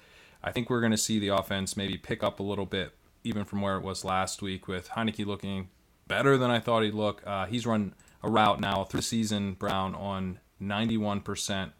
I 0.43 0.51
think 0.51 0.69
we're 0.69 0.81
going 0.81 0.91
to 0.91 0.97
see 0.97 1.19
the 1.19 1.29
offense 1.29 1.77
maybe 1.77 1.97
pick 1.97 2.23
up 2.23 2.39
a 2.39 2.43
little 2.43 2.65
bit, 2.65 2.93
even 3.23 3.45
from 3.45 3.61
where 3.61 3.77
it 3.77 3.83
was 3.83 4.03
last 4.03 4.41
week, 4.41 4.67
with 4.67 4.89
Heinicke 4.89 5.25
looking 5.25 5.69
better 6.07 6.37
than 6.37 6.49
I 6.49 6.59
thought 6.59 6.83
he'd 6.83 6.95
look. 6.95 7.21
Uh, 7.25 7.45
he's 7.45 7.67
run 7.67 7.93
a 8.23 8.29
route 8.29 8.59
now 8.59 8.83
through 8.83 8.99
the 8.99 9.03
season, 9.03 9.53
Brown, 9.53 9.93
on 9.95 10.39
91% 10.61 11.71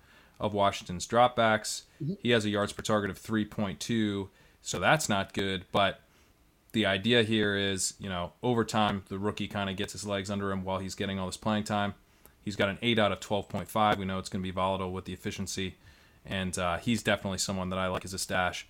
of 0.41 0.53
Washington's 0.53 1.07
dropbacks. 1.07 1.83
Mm-hmm. 2.03 2.15
He 2.21 2.31
has 2.31 2.43
a 2.43 2.49
yards 2.49 2.73
per 2.73 2.81
target 2.81 3.11
of 3.11 3.21
3.2, 3.21 4.27
so 4.61 4.79
that's 4.79 5.07
not 5.07 5.33
good. 5.33 5.65
But 5.71 6.01
the 6.73 6.85
idea 6.85 7.23
here 7.23 7.55
is, 7.55 7.93
you 7.99 8.09
know, 8.09 8.33
over 8.43 8.65
time, 8.65 9.03
the 9.07 9.19
rookie 9.19 9.47
kind 9.47 9.69
of 9.69 9.77
gets 9.77 9.93
his 9.93 10.05
legs 10.05 10.29
under 10.29 10.51
him 10.51 10.63
while 10.63 10.79
he's 10.79 10.95
getting 10.95 11.19
all 11.19 11.27
this 11.27 11.37
playing 11.37 11.63
time. 11.63 11.93
He's 12.41 12.55
got 12.55 12.69
an 12.69 12.79
8 12.81 12.97
out 12.97 13.11
of 13.11 13.19
12.5. 13.19 13.97
We 13.97 14.05
know 14.05 14.17
it's 14.17 14.29
going 14.29 14.41
to 14.41 14.47
be 14.47 14.51
volatile 14.51 14.91
with 14.91 15.05
the 15.05 15.13
efficiency. 15.13 15.75
And 16.25 16.57
uh, 16.57 16.77
he's 16.79 17.03
definitely 17.03 17.37
someone 17.37 17.69
that 17.69 17.79
I 17.79 17.87
like 17.87 18.03
as 18.03 18.13
a 18.13 18.19
stash. 18.19 18.67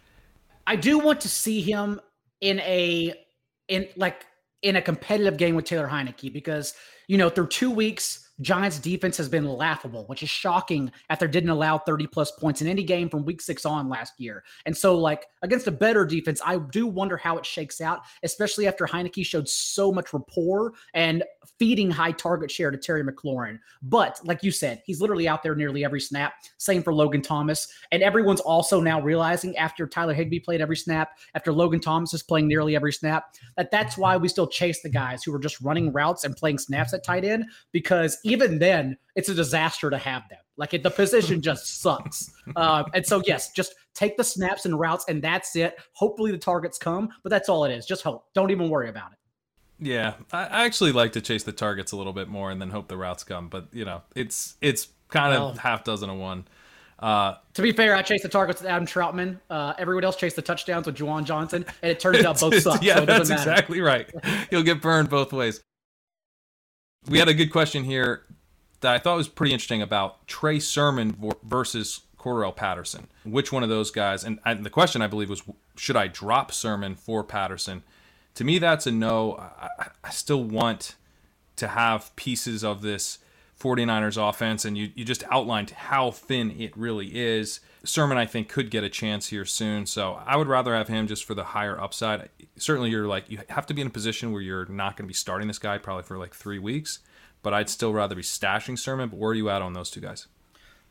I 0.68 0.76
do 0.76 1.00
want 1.00 1.22
to 1.22 1.30
see 1.30 1.62
him 1.62 2.00
in 2.42 2.60
a 2.60 3.14
in 3.68 3.88
like 3.96 4.26
in 4.62 4.76
a 4.76 4.82
competitive 4.82 5.38
game 5.38 5.56
with 5.56 5.66
Taylor 5.66 5.88
Heinicke 5.88 6.32
because 6.32 6.74
you 7.08 7.18
know 7.18 7.30
through 7.30 7.48
two 7.48 7.72
weeks 7.72 8.30
Giants 8.41 8.80
defense 8.80 9.17
has 9.17 9.30
been 9.30 9.47
laughable, 9.47 10.06
which 10.08 10.23
is 10.23 10.30
shocking 10.30 10.91
after 11.10 11.27
didn't 11.27 11.49
allow 11.49 11.77
30 11.77 12.08
plus 12.08 12.32
points 12.32 12.62
in 12.62 12.67
any 12.67 12.84
game 12.84 13.10
from 13.10 13.23
week 13.23 13.41
six 13.41 13.65
on 13.65 13.89
last 13.89 14.19
year. 14.19 14.43
And 14.65 14.75
so, 14.75 14.97
like, 14.97 15.27
against 15.41 15.67
a 15.67 15.71
better 15.71 16.06
defense, 16.06 16.41
I 16.45 16.58
do 16.58 16.88
wonder 16.88 17.17
how 17.17 17.38
it 17.38 17.45
shakes 17.45 17.82
out, 17.82 18.01
especially 18.23 18.67
after 18.67 18.86
Heinicke 18.86 19.25
showed 19.25 19.47
so 19.47 19.91
much 19.91 20.13
rapport 20.13 20.73
and 20.93 21.23
feeding 21.60 21.91
high 21.91 22.12
target 22.12 22.49
share 22.49 22.71
to 22.71 22.77
Terry 22.77 23.04
McLaurin. 23.04 23.60
But 23.84 24.19
like 24.23 24.43
you 24.43 24.51
said, 24.51 24.82
he's 24.86 25.01
literally 25.01 25.27
out 25.27 25.43
there 25.43 25.56
nearly 25.56 25.86
every 25.86 26.01
snap. 26.01 26.34
Same 26.58 26.82
for 26.82 26.93
Logan 26.93 27.21
Thomas. 27.21 27.67
And 27.91 28.01
everyone's 28.01 28.39
also 28.39 28.82
now 28.82 29.01
realizing 29.01 29.56
after 29.58 29.86
Tyler 29.88 30.13
Higbee 30.13 30.39
played 30.39 30.62
every 30.62 30.75
snap, 30.75 31.19
after 31.36 31.51
Logan 31.51 31.80
Thomas 31.80 32.13
is 32.13 32.23
playing 32.23 32.47
nearly 32.47 32.75
every 32.75 32.93
snap, 32.93 33.36
that 33.58 33.71
that's 33.71 33.97
why 33.97 34.17
we 34.17 34.27
still 34.27 34.47
chase 34.47 34.82
the 34.82 34.89
guys 34.89 35.23
who 35.23 35.34
are 35.36 35.39
just 35.39 35.62
running 35.62 35.91
routes 35.91 36.23
and 36.23 36.36
playing 36.36 36.58
snaps 36.58 36.93
at 36.93 37.04
tight 37.04 37.25
end 37.25 37.45
because 37.71 38.17
then, 38.39 38.98
it's 39.15 39.30
a 39.30 39.34
disaster 39.34 39.89
to 39.89 39.98
have 39.98 40.24
them. 40.30 40.39
Like 40.58 40.74
it, 40.74 40.84
the 40.84 40.91
position 40.91 41.41
just 41.50 41.82
sucks. 41.82 42.32
Uh, 42.56 42.84
and 42.94 43.06
so, 43.06 43.22
yes, 43.26 43.52
just 43.52 43.76
take 43.94 44.17
the 44.17 44.24
snaps 44.24 44.65
and 44.65 44.80
routes, 44.80 45.06
and 45.08 45.22
that's 45.22 45.56
it. 45.56 45.76
Hopefully, 45.94 46.32
the 46.32 46.38
targets 46.38 46.78
come, 46.78 47.10
but 47.24 47.30
that's 47.30 47.50
all 47.50 47.65
it 47.65 47.72
is. 47.72 47.86
Just 47.86 48.04
hope. 48.04 48.26
Don't 48.34 48.52
even 48.52 48.70
worry 48.70 48.89
about 48.89 49.12
it. 49.12 49.17
Yeah, 49.84 50.13
I 50.32 50.65
actually 50.65 50.91
like 50.91 51.13
to 51.13 51.22
chase 51.22 51.44
the 51.44 51.52
targets 51.52 51.91
a 51.91 51.98
little 51.98 52.13
bit 52.13 52.28
more 52.28 52.52
and 52.52 52.62
then 52.62 52.70
hope 52.70 52.88
the 52.88 52.98
routes 52.98 53.24
come. 53.24 53.48
But 53.50 53.67
you 53.74 53.84
know, 53.84 54.04
it's 54.15 54.56
it's 54.62 54.88
kind 55.10 55.34
of 55.34 55.41
well, 55.41 55.54
half 55.54 55.84
dozen 55.84 56.10
of 56.10 56.17
one. 56.17 56.48
Uh, 57.00 57.36
to 57.56 57.63
be 57.63 57.72
fair, 57.72 57.96
I 57.96 58.04
chased 58.04 58.22
the 58.22 58.30
targets 58.30 58.62
with 58.62 58.70
Adam 58.70 58.86
Trautman. 58.86 59.39
Uh, 59.50 59.74
everyone 59.80 60.04
else 60.04 60.15
chased 60.15 60.36
the 60.36 60.44
touchdowns 60.44 60.86
with 60.86 60.96
Juwan 60.96 61.24
Johnson, 61.24 61.65
and 61.82 61.91
it 61.91 62.00
turns 62.00 62.24
out 62.24 62.39
both 62.39 62.60
suck. 62.62 62.84
yeah, 62.84 62.98
so 62.98 63.06
that's 63.06 63.32
exactly 63.32 63.82
right. 63.82 64.08
You'll 64.52 64.62
get 64.62 64.84
burned 64.84 65.10
both 65.10 65.34
ways. 65.34 65.62
We 67.10 67.18
had 67.20 67.28
a 67.28 67.34
good 67.34 67.52
question 67.52 67.84
here 67.84 68.24
that 68.82 68.94
I 68.94 69.00
thought 69.00 69.18
was 69.18 69.28
pretty 69.28 69.54
interesting 69.54 69.82
about 69.82 70.28
Trey 70.28 70.60
Sermon 70.60 71.16
versus 71.44 72.02
Cordarrelle 72.18 72.56
Patterson. 72.56 73.08
Which 73.24 73.52
one 73.52 73.64
of 73.64 73.70
those 73.70 73.90
guys? 73.90 74.24
And, 74.24 74.40
the 74.64 74.70
question 74.70 75.02
I 75.02 75.08
believe 75.08 75.30
was, 75.30 75.42
should 75.76 75.96
I 75.96 76.08
drop 76.08 76.52
Sermon 76.52 76.96
for 76.96 77.24
Patterson? 77.24 77.84
To 78.36 78.44
me, 78.44 78.60
that's 78.60 78.86
a 78.86 78.92
no. 78.92 79.44
I 80.04 80.10
still 80.12 80.44
want 80.44 80.96
to 81.56 81.70
have 81.70 82.16
pieces 82.16 82.64
of 82.64 82.82
this 82.82 83.18
49ers 83.62 84.17
offense, 84.17 84.65
and 84.65 84.78
you, 84.78 84.91
you 84.95 85.06
just 85.06 85.24
outlined 85.32 85.71
how 85.71 86.12
thin 86.12 86.52
it 86.52 86.76
really 86.76 87.15
is. 87.15 87.60
Sermon, 87.84 88.17
I 88.17 88.26
think, 88.26 88.50
could 88.50 88.69
get 88.69 88.84
a 88.84 88.89
chance 88.89 89.28
here 89.28 89.45
soon. 89.45 89.86
So 89.86 90.21
I 90.26 90.36
would 90.36 90.47
rather 90.47 90.76
have 90.76 90.88
him 90.88 91.08
just 91.08 91.26
for 91.26 91.34
the 91.34 91.43
higher 91.43 91.80
upside. 91.80 92.30
Certainly, 92.58 92.91
you're 92.91 93.08
like, 93.08 93.30
you 93.30 93.39
have 93.50 93.65
to 93.67 93.74
be 93.74 93.82
in 93.82 93.88
a 93.88 93.91
position 93.91 94.32
where 94.32 94.41
you're 94.41 94.65
not 94.65 94.97
going 94.97 95.06
to 95.06 95.08
be 95.08 95.13
starting 95.13 95.47
this 95.47 95.60
guy 95.60 95.78
probably 95.78 96.04
for 96.04 96.17
like 96.17 96.36
three 96.36 96.60
weeks 96.60 97.00
but 97.43 97.54
I'd 97.54 97.69
still 97.69 97.93
rather 97.93 98.15
be 98.15 98.21
stashing 98.21 98.78
Sermon. 98.78 99.10
But 99.10 99.19
where 99.19 99.32
are 99.32 99.36
you 99.36 99.50
at 99.50 99.62
on 99.62 99.74
those 99.74 99.89
two 99.89 100.02
guys? 100.02 100.28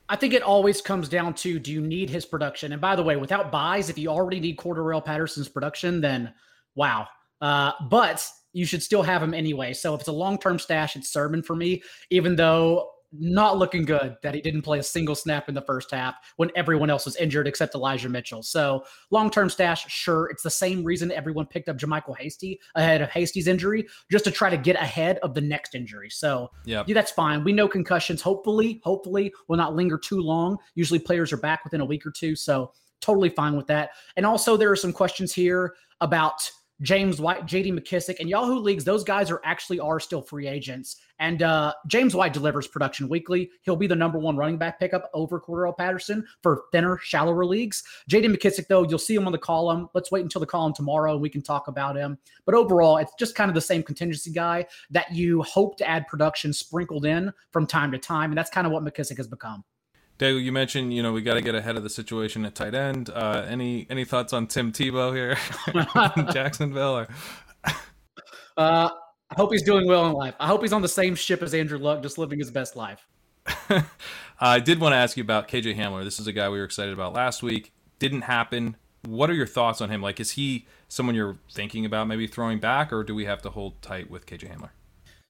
I 0.09 0.17
think 0.17 0.35
it 0.35 0.43
always 0.43 0.83
comes 0.83 1.09
down 1.09 1.35
to 1.35 1.59
do 1.59 1.73
you 1.73 1.81
need 1.81 2.11
his 2.11 2.27
production? 2.27 2.73
And 2.73 2.81
by 2.81 2.97
the 2.97 3.03
way, 3.03 3.17
without 3.17 3.53
byes, 3.53 3.89
if 3.89 3.97
you 3.97 4.09
already 4.09 4.41
need 4.41 4.57
Cordarrelle 4.57 5.05
Patterson's 5.05 5.49
production, 5.49 6.01
then 6.01 6.33
wow. 6.75 7.07
Uh, 7.41 7.73
but 7.89 8.27
you 8.53 8.67
should 8.67 8.83
still 8.83 9.03
have 9.03 9.23
him 9.23 9.35
anyway. 9.35 9.73
So 9.73 9.95
if 9.95 10.01
it's 10.01 10.09
a 10.09 10.13
long 10.13 10.39
term 10.39 10.59
stash, 10.59 10.97
it's 10.97 11.13
Sermon 11.13 11.43
for 11.43 11.57
me, 11.57 11.83
even 12.11 12.37
though 12.37 12.91
not 13.13 13.59
looking 13.59 13.85
good 13.85 14.17
that 14.23 14.35
he 14.35 14.41
didn't 14.41 14.63
play 14.63 14.79
a 14.79 14.83
single 14.83 15.15
snap 15.15 15.49
in 15.49 15.55
the 15.55 15.63
first 15.63 15.91
half 15.91 16.15
when 16.37 16.51
everyone 16.55 16.91
else 16.91 17.05
was 17.05 17.17
injured 17.17 17.49
except 17.49 17.75
Elijah 17.75 18.09
Mitchell. 18.09 18.43
So 18.43 18.85
long 19.11 19.31
term 19.31 19.51
stash, 19.51 19.91
sure. 19.91 20.29
It's 20.31 20.43
the 20.43 20.51
same 20.51 20.85
reason 20.85 21.11
everyone 21.11 21.47
picked 21.47 21.69
up 21.69 21.77
JaMycal 21.77 22.17
Hasty 22.19 22.61
ahead 22.77 23.03
of 23.03 23.11
Hasty's 23.11 23.49
injury, 23.49 23.87
just 24.11 24.25
to 24.25 24.31
try 24.31 24.49
to 24.49 24.57
get 24.57 24.77
ahead 24.77 25.19
of 25.19 25.35
the 25.35 25.41
next 25.41 25.75
injury. 25.75 26.11
So 26.11 26.51
yep. 26.65 26.87
yeah, 26.87 26.95
that's 26.95 27.11
fine. 27.11 27.43
We 27.43 27.53
know 27.53 27.67
concussions, 27.67 28.23
hopefully, 28.23 28.81
hopefully 28.85 29.33
will 29.49 29.57
not 29.57 29.75
linger 29.75 29.99
too 29.99 30.21
long. 30.21 30.59
Usually 30.75 31.01
players 31.01 31.33
are 31.33 31.39
back 31.39 31.65
within 31.65 31.81
a 31.81 31.85
week 31.85 32.07
or 32.07 32.13
two. 32.13 32.37
So 32.37 32.73
totally 33.01 33.31
fine 33.31 33.57
with 33.57 33.67
that. 33.67 33.91
And 34.17 34.25
also 34.25 34.57
there 34.57 34.71
are 34.71 34.77
some 34.77 34.93
questions 34.93 35.33
here 35.33 35.75
about 36.01 36.49
James 36.83 37.21
White, 37.21 37.47
JD 37.47 37.79
McKissic, 37.79 38.21
and 38.21 38.29
Yahoo 38.29 38.59
Leagues, 38.59 38.85
those 38.85 39.05
guys 39.05 39.31
are 39.31 39.41
actually 39.45 39.79
are 39.81 40.01
still 40.01 40.23
free 40.23 40.47
agents. 40.47 40.97
And 41.19 41.43
uh, 41.43 41.75
James 41.87 42.15
White 42.15 42.33
delivers 42.33 42.67
production 42.67 43.09
weekly. 43.09 43.51
He'll 43.63 43.77
be 43.77 43.87
the 43.87 43.95
number 43.95 44.19
one 44.19 44.37
running 44.37 44.57
back 44.57 44.81
pickup 44.81 45.11
over 45.13 45.39
Cordarrelle 45.39 45.77
Patterson 45.77 46.27
for 46.43 46.63
thinner, 46.73 46.99
shallower 46.99 47.45
leagues. 47.45 47.83
JD 48.11 48.35
McKissic, 48.35 48.69
though, 48.69 48.85
you'll 48.85 48.99
see 48.99 49.15
him 49.15 49.27
on 49.27 49.33
the 49.33 49.39
column. 49.39 49.89
Let's 49.93 50.11
wait 50.11 50.23
until 50.23 50.41
the 50.41 50.47
column 50.47 50.73
tomorrow 50.73 51.13
and 51.13 51.21
we 51.21 51.29
can 51.29 51.43
talk 51.43 51.69
about 51.69 51.97
him. 51.97 52.19
But 52.47 52.55
overall, 52.55 52.97
it's 52.97 53.13
just 53.19 53.35
kind 53.35 53.51
of 53.51 53.55
the 53.55 53.61
same 53.61 53.83
contingency 53.83 54.33
guy 54.33 54.67
that 54.91 55.13
you 55.13 55.43
hope 55.43 55.77
to 55.79 55.89
add 55.89 56.07
production 56.07 56.53
sprinkled 56.53 57.05
in 57.05 57.33
from 57.51 57.67
time 57.67 57.93
to 57.93 57.99
time. 57.99 58.31
And 58.31 58.39
that's 58.39 58.51
kind 58.51 58.67
of 58.67 58.73
what 58.73 58.85
McKissic 58.85 59.19
has 59.19 59.29
become. 59.29 59.65
Dave, 60.21 60.39
you 60.43 60.53
mentioned 60.53 60.93
you 60.93 61.03
know 61.03 61.15
we 61.15 61.23
got 61.23 61.35
to 61.35 61.41
get 61.41 61.55
ahead 61.55 61.79
of 61.79 61.83
the 61.83 61.89
situation 61.89 62.45
at 62.45 62.55
tight 62.55 62.75
end. 62.75 63.09
Uh, 63.09 63.47
any 63.49 63.87
any 63.89 64.05
thoughts 64.05 64.35
on 64.35 64.47
Tim 64.47 64.71
Tebow 64.71 65.15
here 65.15 65.39
in 66.17 66.31
Jacksonville? 66.31 66.99
Or... 66.99 67.09
uh, 68.59 68.91
I 69.31 69.35
hope 69.35 69.51
he's 69.51 69.63
doing 69.63 69.87
well 69.87 70.07
in 70.09 70.13
life. 70.13 70.35
I 70.39 70.47
hope 70.47 70.61
he's 70.61 70.75
on 70.75 70.83
the 70.83 70.89
same 70.89 71.15
ship 71.15 71.43
as 71.43 71.55
Andrew 71.55 71.79
Luck, 71.79 72.03
just 72.03 72.19
living 72.19 72.39
his 72.39 72.51
best 72.51 72.77
life. 72.77 73.09
I 74.41 74.61
did 74.61 74.79
want 74.79 74.93
to 74.93 74.99
ask 74.99 75.17
you 75.17 75.23
about 75.23 75.49
KJ 75.49 75.75
Hamler. 75.75 76.05
This 76.05 76.21
is 76.21 76.27
a 76.27 76.33
guy 76.33 76.51
we 76.51 76.59
were 76.59 76.65
excited 76.65 76.93
about 76.93 77.15
last 77.15 77.43
week. 77.43 77.73
Didn't 77.99 78.23
happen. 78.23 78.77
What 79.07 79.31
are 79.31 79.35
your 79.35 79.47
thoughts 79.47 79.81
on 79.81 79.89
him? 79.89 80.03
Like, 80.03 80.21
is 80.21 80.33
he 80.33 80.67
someone 80.87 81.15
you're 81.15 81.39
thinking 81.51 81.87
about 81.87 82.09
maybe 82.09 82.27
throwing 82.27 82.61
back, 82.61 82.93
or 82.93 83.05
do 83.05 83.15
we 83.15 83.25
have 83.25 83.41
to 83.41 83.49
hold 83.49 83.81
tight 83.81 84.11
with 84.11 84.27
KJ 84.27 84.55
Hamler? 84.55 84.69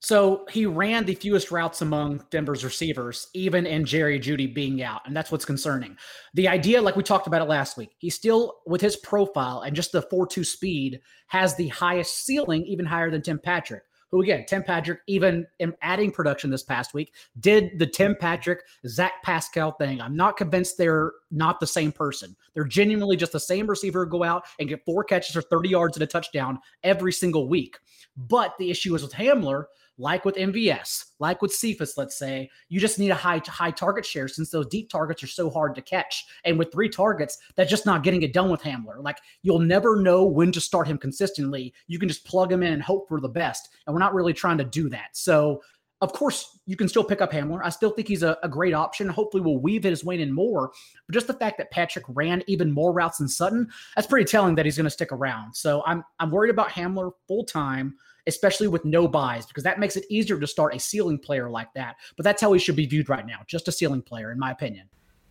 So 0.03 0.47
he 0.49 0.65
ran 0.65 1.05
the 1.05 1.13
fewest 1.13 1.51
routes 1.51 1.83
among 1.83 2.25
Denver's 2.31 2.63
receivers, 2.63 3.27
even 3.35 3.67
in 3.67 3.85
Jerry 3.85 4.19
Jeudy 4.19 4.51
being 4.51 4.81
out. 4.81 5.01
And 5.05 5.15
that's 5.15 5.31
what's 5.31 5.45
concerning. 5.45 5.95
The 6.33 6.47
idea, 6.47 6.81
like 6.81 6.95
we 6.95 7.03
talked 7.03 7.27
about 7.27 7.43
it 7.43 7.47
last 7.47 7.77
week, 7.77 7.91
he 7.99 8.09
still, 8.09 8.61
with 8.65 8.81
his 8.81 8.95
profile 8.95 9.61
and 9.61 9.75
just 9.75 9.91
the 9.91 10.01
4 10.01 10.25
2 10.25 10.43
speed, 10.43 11.01
has 11.27 11.55
the 11.55 11.67
highest 11.67 12.25
ceiling, 12.25 12.65
even 12.65 12.83
higher 12.83 13.11
than 13.11 13.21
Tim 13.21 13.37
Patrick. 13.37 13.83
Who 14.09 14.23
again, 14.23 14.43
Tim 14.47 14.63
Patrick, 14.63 15.01
even 15.05 15.45
in 15.59 15.73
adding 15.83 16.11
production 16.11 16.49
this 16.49 16.63
past 16.63 16.95
week, 16.95 17.13
did 17.39 17.77
the 17.77 17.85
Tim 17.85 18.15
Patrick, 18.19 18.61
Zach 18.87 19.13
Pascal 19.23 19.71
thing. 19.73 20.01
I'm 20.01 20.17
not 20.17 20.35
convinced 20.35 20.77
they're 20.77 21.13
not 21.29 21.59
the 21.59 21.67
same 21.67 21.91
person. 21.91 22.35
They're 22.53 22.65
genuinely 22.65 23.15
just 23.15 23.31
the 23.31 23.39
same 23.39 23.67
receiver 23.67 24.05
go 24.05 24.23
out 24.23 24.45
and 24.59 24.67
get 24.67 24.83
four 24.83 25.03
catches 25.03 25.37
or 25.37 25.43
30 25.43 25.69
yards 25.69 25.95
and 25.95 26.03
a 26.03 26.07
touchdown 26.07 26.59
every 26.83 27.13
single 27.13 27.47
week. 27.47 27.77
But 28.17 28.57
the 28.57 28.69
issue 28.69 28.95
is 28.95 29.03
with 29.03 29.13
Hamler 29.13 29.65
like 30.01 30.25
with 30.25 30.35
MVS, 30.35 31.05
like 31.19 31.41
with 31.41 31.53
Cephus, 31.53 31.97
let's 31.97 32.17
say, 32.17 32.49
you 32.69 32.79
just 32.79 32.97
need 32.97 33.11
a 33.11 33.15
high 33.15 33.41
high 33.47 33.71
target 33.71 34.05
share 34.05 34.27
since 34.27 34.49
those 34.49 34.65
deep 34.67 34.89
targets 34.89 35.23
are 35.23 35.27
so 35.27 35.49
hard 35.49 35.75
to 35.75 35.81
catch. 35.81 36.25
And 36.43 36.57
with 36.57 36.71
three 36.71 36.89
targets, 36.89 37.37
that's 37.55 37.69
just 37.69 37.85
not 37.85 38.03
getting 38.03 38.23
it 38.23 38.33
done 38.33 38.49
with 38.49 38.63
Hamler. 38.63 39.01
Like 39.01 39.19
you'll 39.43 39.59
never 39.59 40.01
know 40.01 40.25
when 40.25 40.51
to 40.53 40.59
start 40.59 40.87
him 40.87 40.97
consistently. 40.97 41.73
You 41.87 41.99
can 41.99 42.09
just 42.09 42.25
plug 42.25 42.51
him 42.51 42.63
in 42.63 42.73
and 42.73 42.81
hope 42.81 43.07
for 43.07 43.21
the 43.21 43.29
best. 43.29 43.69
And 43.85 43.93
we're 43.93 43.99
not 43.99 44.15
really 44.15 44.33
trying 44.33 44.57
to 44.57 44.63
do 44.63 44.89
that. 44.89 45.09
So 45.13 45.61
of 46.01 46.13
course, 46.13 46.57
you 46.65 46.75
can 46.75 46.87
still 46.87 47.03
pick 47.03 47.21
up 47.21 47.31
Hamler. 47.31 47.61
I 47.63 47.69
still 47.69 47.91
think 47.91 48.07
he's 48.07 48.23
a, 48.23 48.35
a, 48.41 48.49
great 48.49 48.73
option. 48.73 49.07
Hopefully, 49.07 49.43
we'll 49.43 49.59
weave 49.59 49.83
his 49.83 50.03
way 50.03 50.19
in 50.19 50.33
more. 50.33 50.71
But 51.05 51.13
just 51.13 51.27
the 51.27 51.33
fact 51.35 51.59
that 51.59 51.69
Patrick 51.69 52.05
ran 52.07 52.43
even 52.47 52.71
more 52.71 52.91
routes 52.91 53.19
than 53.19 53.27
Sutton, 53.27 53.69
that's 53.95 54.07
pretty 54.07 54.25
telling 54.25 54.55
that 54.55 54.65
he's 54.65 54.77
going 54.77 54.85
to 54.85 54.89
stick 54.89 55.11
around. 55.11 55.55
So 55.55 55.83
I'm 55.85 56.03
I'm 56.19 56.31
worried 56.31 56.49
about 56.49 56.69
Hamler 56.69 57.11
full 57.27 57.45
time 57.45 57.93
especially 58.27 58.67
with 58.67 58.85
no 58.85 59.07
byes, 59.07 59.45
because 59.45 59.63
that 59.63 59.79
makes 59.79 59.95
it 59.95 60.05
easier 60.09 60.39
to 60.39 60.47
start 60.47 60.75
a 60.75 60.79
ceiling 60.79 61.17
player 61.17 61.49
like 61.49 61.73
that. 61.75 61.95
But 62.17 62.23
that's 62.23 62.41
how 62.41 62.53
he 62.53 62.59
should 62.59 62.75
be 62.75 62.85
viewed 62.85 63.09
right 63.09 63.25
now, 63.25 63.39
just 63.47 63.67
a 63.67 63.71
ceiling 63.71 64.01
player, 64.01 64.31
in 64.31 64.39
my 64.39 64.51
opinion. 64.51 64.89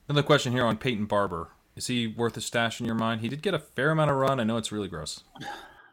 Another 0.08 0.24
question 0.24 0.52
here 0.52 0.64
on 0.64 0.76
Peyton 0.76 1.06
Barber. 1.06 1.50
Is 1.76 1.86
he 1.86 2.08
worth 2.08 2.36
a 2.36 2.40
stash 2.40 2.80
in 2.80 2.86
your 2.86 2.96
mind? 2.96 3.20
He 3.20 3.28
did 3.28 3.42
get 3.42 3.54
a 3.54 3.58
fair 3.58 3.90
amount 3.90 4.10
of 4.10 4.16
run. 4.16 4.40
I 4.40 4.44
know 4.44 4.56
it's 4.56 4.72
really 4.72 4.88
gross. 4.88 5.22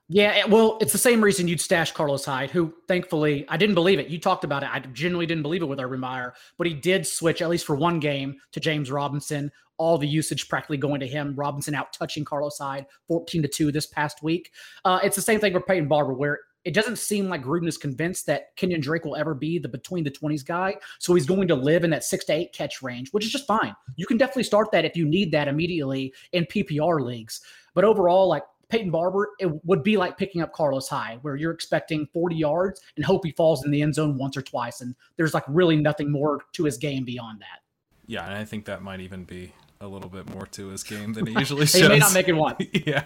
Yeah, 0.10 0.34
eh, 0.36 0.46
well, 0.48 0.78
it's 0.80 0.92
the 0.92 0.98
same 0.98 1.22
reason 1.22 1.48
you'd 1.48 1.62
stash 1.62 1.92
Carlos 1.92 2.26
Hyde, 2.26 2.50
who 2.50 2.74
thankfully 2.88 3.46
I 3.50 3.58
didn't 3.58 3.76
believe 3.76 4.00
it. 4.00 4.08
You 4.08 4.20
talked 4.20 4.44
about 4.44 4.64
it. 4.64 4.70
I 4.72 4.80
genuinely 4.80 5.26
didn't 5.26 5.44
believe 5.44 5.62
it 5.62 5.66
with 5.66 5.80
Urban 5.80 6.00
Meyer, 6.00 6.34
but 6.58 6.66
he 6.66 6.74
did 6.74 7.06
switch 7.06 7.42
at 7.42 7.50
least 7.50 7.66
for 7.66 7.76
one 7.76 8.00
game 8.00 8.38
to 8.54 8.60
James 8.60 8.90
Robinson. 8.90 9.52
All 9.78 9.98
the 9.98 10.08
usage 10.08 10.50
practically 10.50 10.78
going 10.78 11.02
to 11.02 11.08
him. 11.08 11.36
Robinson 11.36 11.76
out 11.76 11.94
touching 11.94 12.26
Carlos 12.26 12.58
Hyde, 12.58 12.86
fourteen 13.08 13.42
to 13.44 13.48
two 13.48 13.72
this 13.72 13.86
past 13.86 14.24
week. 14.24 14.52
Uh, 14.84 15.00
it's 15.04 15.16
the 15.16 15.22
same 15.22 15.40
thing 15.40 15.54
with 15.54 15.68
Peyton 15.68 15.88
Barber, 15.88 16.14
where 16.14 16.40
it 16.68 16.74
doesn't 16.74 16.98
seem 16.98 17.30
like 17.30 17.44
Gruden 17.44 17.66
is 17.70 17.78
convinced 17.78 18.26
that 18.26 18.54
Kenyon 18.58 18.82
Drake 18.82 19.06
will 19.06 19.16
ever 19.16 19.34
be 19.34 19.58
the 19.58 19.70
between 19.70 20.04
the 20.04 20.12
20s 20.12 20.46
guy. 20.46 20.76
So 21.00 21.14
he's 21.14 21.26
going 21.26 21.48
to 21.48 21.56
live 21.56 21.86
in 21.86 21.90
that 21.92 22.04
six 22.04 22.26
to 22.26 22.34
eight 22.34 22.52
catch 22.52 22.82
range, 22.82 23.10
which 23.12 23.24
is 23.24 23.32
just 23.32 23.48
fine. 23.48 23.74
You 23.96 24.06
can 24.06 24.18
definitely 24.18 24.44
start 24.44 24.70
that 24.74 24.84
if 24.84 24.98
you 24.98 25.06
need 25.06 25.32
that 25.32 25.48
immediately 25.48 26.14
in 26.34 26.44
PPR 26.44 27.00
leagues. 27.00 27.40
But 27.74 27.86
overall, 27.86 28.28
like 28.28 28.44
Peyton 28.68 28.92
Barber, 28.92 29.30
it 29.40 29.50
would 29.66 29.82
be 29.82 29.96
like 29.96 30.18
picking 30.18 30.42
up 30.42 30.52
Carlos 30.52 30.90
Hyde, 30.90 31.20
where 31.22 31.38
you're 31.38 31.54
expecting 31.54 32.06
40 32.08 32.36
yards 32.36 32.82
and 32.98 33.06
hope 33.06 33.26
he 33.26 33.32
falls 33.32 33.64
in 33.64 33.72
the 33.72 33.82
end 33.82 33.96
zone 33.96 34.18
once 34.18 34.36
or 34.36 34.42
twice. 34.42 34.82
And 34.82 34.94
there's 35.16 35.34
like 35.34 35.46
really 35.48 35.78
nothing 35.78 36.12
more 36.12 36.42
to 36.52 36.66
his 36.66 36.78
game 36.78 37.06
beyond 37.06 37.40
that. 37.40 37.62
Yeah, 38.08 38.26
and 38.26 38.36
I 38.36 38.44
think 38.44 38.66
that 38.66 38.82
might 38.82 39.00
even 39.00 39.24
be 39.24 39.54
a 39.80 39.88
little 39.88 40.10
bit 40.10 40.30
more 40.34 40.46
to 40.48 40.68
his 40.68 40.84
game 40.84 41.14
than 41.14 41.28
he 41.28 41.34
usually 41.40 41.66
shows. 41.66 41.82
he 41.82 41.88
may 41.88 42.00
not 42.00 42.14
make 42.14 42.28
it 42.28 42.34
one. 42.34 42.56
yeah. 42.74 43.04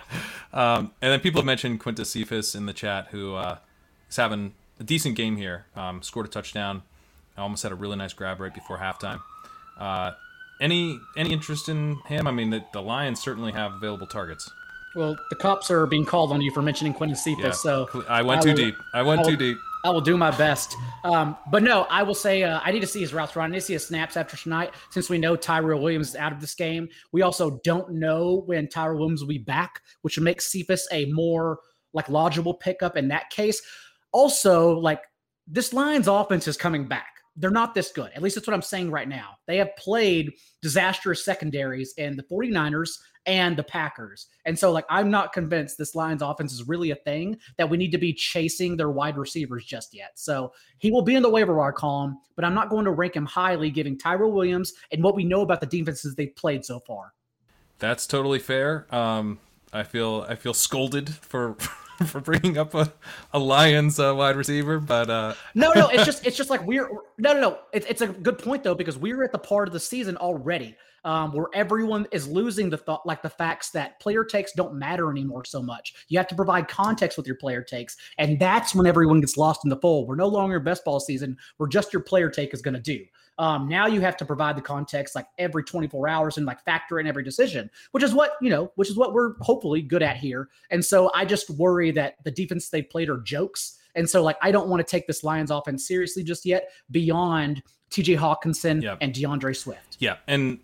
Um, 0.53 0.91
and 1.01 1.11
then 1.11 1.19
people 1.19 1.41
have 1.41 1.45
mentioned 1.45 1.79
Quintus 1.79 2.11
Cephus 2.11 2.55
in 2.55 2.65
the 2.65 2.73
chat, 2.73 3.07
who 3.11 3.35
uh, 3.35 3.57
is 4.09 4.15
having 4.15 4.53
a 4.79 4.83
decent 4.83 5.15
game 5.15 5.37
here. 5.37 5.65
Um, 5.75 6.01
scored 6.01 6.25
a 6.25 6.29
touchdown 6.29 6.83
almost 7.41 7.63
had 7.63 7.71
a 7.71 7.75
really 7.75 7.95
nice 7.95 8.13
grab 8.13 8.39
right 8.39 8.53
before 8.53 8.77
halftime. 8.77 9.21
Uh, 9.77 10.11
any 10.59 10.99
any 11.17 11.33
interest 11.33 11.69
in 11.69 11.97
him? 12.05 12.27
I 12.27 12.31
mean, 12.31 12.51
the, 12.51 12.63
the 12.71 12.81
Lions 12.81 13.19
certainly 13.19 13.51
have 13.51 13.73
available 13.73 14.07
targets. 14.07 14.49
Well, 14.95 15.17
the 15.29 15.35
cops 15.35 15.71
are 15.71 15.87
being 15.87 16.05
called 16.05 16.31
on 16.31 16.41
you 16.41 16.51
for 16.51 16.61
mentioning 16.61 16.93
Quintus 16.93 17.23
Cephus, 17.23 17.43
yeah. 17.43 17.51
so 17.51 18.05
I 18.09 18.21
went 18.21 18.41
I 18.41 18.43
too 18.43 18.49
will, 18.49 18.55
deep. 18.55 18.75
I 18.93 19.01
went 19.01 19.21
I 19.21 19.23
will, 19.23 19.29
too 19.31 19.37
deep. 19.37 19.57
I 19.83 19.89
will 19.89 20.01
do 20.01 20.15
my 20.17 20.31
best. 20.31 20.75
Um, 21.03 21.35
but 21.49 21.63
no, 21.63 21.83
I 21.89 22.03
will 22.03 22.15
say 22.15 22.43
uh, 22.43 22.59
I 22.63 22.71
need 22.71 22.81
to 22.81 22.87
see 22.87 23.01
his 23.01 23.13
routes 23.13 23.35
run. 23.35 23.49
I 23.49 23.53
need 23.53 23.59
to 23.59 23.65
see 23.65 23.73
his 23.73 23.85
snaps 23.85 24.15
after 24.15 24.37
tonight, 24.37 24.73
since 24.91 25.09
we 25.09 25.17
know 25.17 25.35
Tyrell 25.35 25.81
Williams 25.81 26.09
is 26.09 26.15
out 26.15 26.31
of 26.31 26.39
this 26.39 26.53
game. 26.53 26.87
We 27.11 27.23
also 27.23 27.59
don't 27.63 27.91
know 27.91 28.43
when 28.45 28.67
Tyrell 28.67 28.99
Williams 28.99 29.21
will 29.21 29.29
be 29.29 29.39
back, 29.39 29.81
which 30.03 30.17
would 30.17 30.23
make 30.23 30.41
Cephus 30.41 30.87
a 30.91 31.05
more 31.05 31.59
like 31.93 32.09
logical 32.09 32.53
pickup 32.53 32.95
in 32.95 33.07
that 33.07 33.29
case. 33.31 33.61
Also, 34.11 34.77
like 34.77 35.01
this 35.47 35.73
Lions 35.73 36.07
offense 36.07 36.47
is 36.47 36.57
coming 36.57 36.87
back. 36.87 37.10
They're 37.37 37.49
not 37.49 37.73
this 37.73 37.91
good. 37.91 38.11
At 38.13 38.21
least 38.21 38.35
that's 38.35 38.47
what 38.47 38.53
I'm 38.53 38.61
saying 38.61 38.91
right 38.91 39.07
now. 39.07 39.35
They 39.47 39.57
have 39.57 39.75
played 39.77 40.33
disastrous 40.61 41.23
secondaries 41.23 41.93
in 41.97 42.17
the 42.17 42.23
49ers 42.23 42.99
and 43.25 43.55
the 43.55 43.63
Packers. 43.63 44.27
And 44.45 44.57
so, 44.57 44.71
like, 44.71 44.85
I'm 44.89 45.11
not 45.11 45.31
convinced 45.31 45.77
this 45.77 45.95
Lions 45.95 46.21
offense 46.21 46.53
is 46.53 46.67
really 46.67 46.91
a 46.91 46.95
thing 46.95 47.37
that 47.57 47.69
we 47.69 47.77
need 47.77 47.91
to 47.91 47.97
be 47.97 48.13
chasing 48.13 48.75
their 48.75 48.89
wide 48.89 49.17
receivers 49.17 49.65
just 49.65 49.93
yet. 49.93 50.11
So 50.15 50.53
he 50.79 50.91
will 50.91 51.03
be 51.03 51.15
in 51.15 51.23
the 51.23 51.29
waiver 51.29 51.55
wire 51.55 51.71
column, 51.71 52.17
but 52.35 52.43
I'm 52.43 52.53
not 52.53 52.69
going 52.69 52.85
to 52.85 52.91
rank 52.91 53.15
him 53.15 53.25
highly, 53.25 53.69
giving 53.69 53.97
Tyrell 53.97 54.31
Williams 54.31 54.73
and 54.91 55.03
what 55.03 55.15
we 55.15 55.23
know 55.23 55.41
about 55.41 55.61
the 55.61 55.67
defenses 55.67 56.15
they've 56.15 56.35
played 56.35 56.65
so 56.65 56.79
far. 56.79 57.13
That's 57.79 58.05
totally 58.07 58.39
fair. 58.39 58.87
Um, 58.93 59.39
I 59.73 59.83
feel 59.83 60.25
I 60.27 60.35
feel 60.35 60.53
scolded 60.53 61.09
for 61.09 61.55
for 62.05 62.19
bringing 62.19 62.57
up 62.57 62.73
a, 62.73 62.91
a 63.33 63.39
Lions 63.39 63.99
uh, 63.99 64.13
wide 64.15 64.35
receiver, 64.35 64.79
but 64.79 65.09
uh... 65.09 65.33
no, 65.55 65.71
no, 65.73 65.87
it's 65.89 66.05
just 66.11 66.25
it's 66.25 66.37
just 66.37 66.49
like 66.49 66.65
we're 66.65 66.89
no, 67.17 67.33
no, 67.33 67.39
no. 67.39 67.59
It's 67.73 67.85
it's 67.87 68.01
a 68.01 68.07
good 68.07 68.37
point 68.37 68.63
though 68.63 68.75
because 68.75 68.97
we're 68.97 69.23
at 69.23 69.31
the 69.31 69.39
part 69.39 69.67
of 69.67 69.73
the 69.73 69.79
season 69.79 70.17
already 70.17 70.75
um, 71.03 71.31
where 71.33 71.47
everyone 71.53 72.07
is 72.11 72.27
losing 72.27 72.69
the 72.69 72.77
thought, 72.77 73.05
like 73.05 73.21
the 73.21 73.29
facts 73.29 73.71
that 73.71 73.99
player 73.99 74.23
takes 74.23 74.53
don't 74.53 74.75
matter 74.75 75.09
anymore 75.09 75.45
so 75.45 75.61
much. 75.61 75.93
You 76.07 76.17
have 76.17 76.27
to 76.27 76.35
provide 76.35 76.67
context 76.67 77.17
with 77.17 77.27
your 77.27 77.37
player 77.37 77.61
takes, 77.61 77.97
and 78.17 78.39
that's 78.39 78.75
when 78.75 78.87
everyone 78.87 79.21
gets 79.21 79.37
lost 79.37 79.61
in 79.63 79.69
the 79.69 79.77
fold. 79.77 80.07
We're 80.07 80.15
no 80.15 80.27
longer 80.27 80.59
best 80.59 80.85
ball 80.85 80.99
season 80.99 81.37
where 81.57 81.69
just 81.69 81.93
your 81.93 82.01
player 82.01 82.29
take 82.29 82.53
is 82.53 82.61
going 82.61 82.75
to 82.75 82.79
do. 82.79 83.03
Um, 83.37 83.67
now 83.67 83.87
you 83.87 84.01
have 84.01 84.17
to 84.17 84.25
provide 84.25 84.55
the 84.55 84.61
context 84.61 85.15
like 85.15 85.27
every 85.37 85.63
24 85.63 86.07
hours 86.07 86.37
and 86.37 86.45
like 86.45 86.63
factor 86.63 86.99
in 86.99 87.07
every 87.07 87.23
decision, 87.23 87.69
which 87.91 88.03
is 88.03 88.13
what 88.13 88.33
you 88.41 88.49
know, 88.49 88.71
which 88.75 88.89
is 88.89 88.97
what 88.97 89.13
we're 89.13 89.33
hopefully 89.39 89.81
good 89.81 90.03
at 90.03 90.17
here. 90.17 90.49
And 90.69 90.83
so 90.83 91.11
I 91.15 91.25
just 91.25 91.49
worry 91.49 91.91
that 91.91 92.15
the 92.23 92.31
defense 92.31 92.69
they 92.69 92.81
played 92.81 93.09
are 93.09 93.19
jokes. 93.19 93.77
And 93.95 94.09
so 94.09 94.21
like 94.23 94.37
I 94.41 94.51
don't 94.51 94.67
want 94.67 94.85
to 94.85 94.89
take 94.89 95.07
this 95.07 95.23
Lions 95.23 95.51
offense 95.51 95.87
seriously 95.87 96.23
just 96.23 96.45
yet 96.45 96.69
beyond 96.91 97.63
TJ 97.89 98.17
Hockenson 98.17 98.81
yep. 98.81 98.97
and 99.01 99.13
D'Andre 99.13 99.53
Swift. 99.53 99.97
Yeah, 99.99 100.17
and 100.27 100.59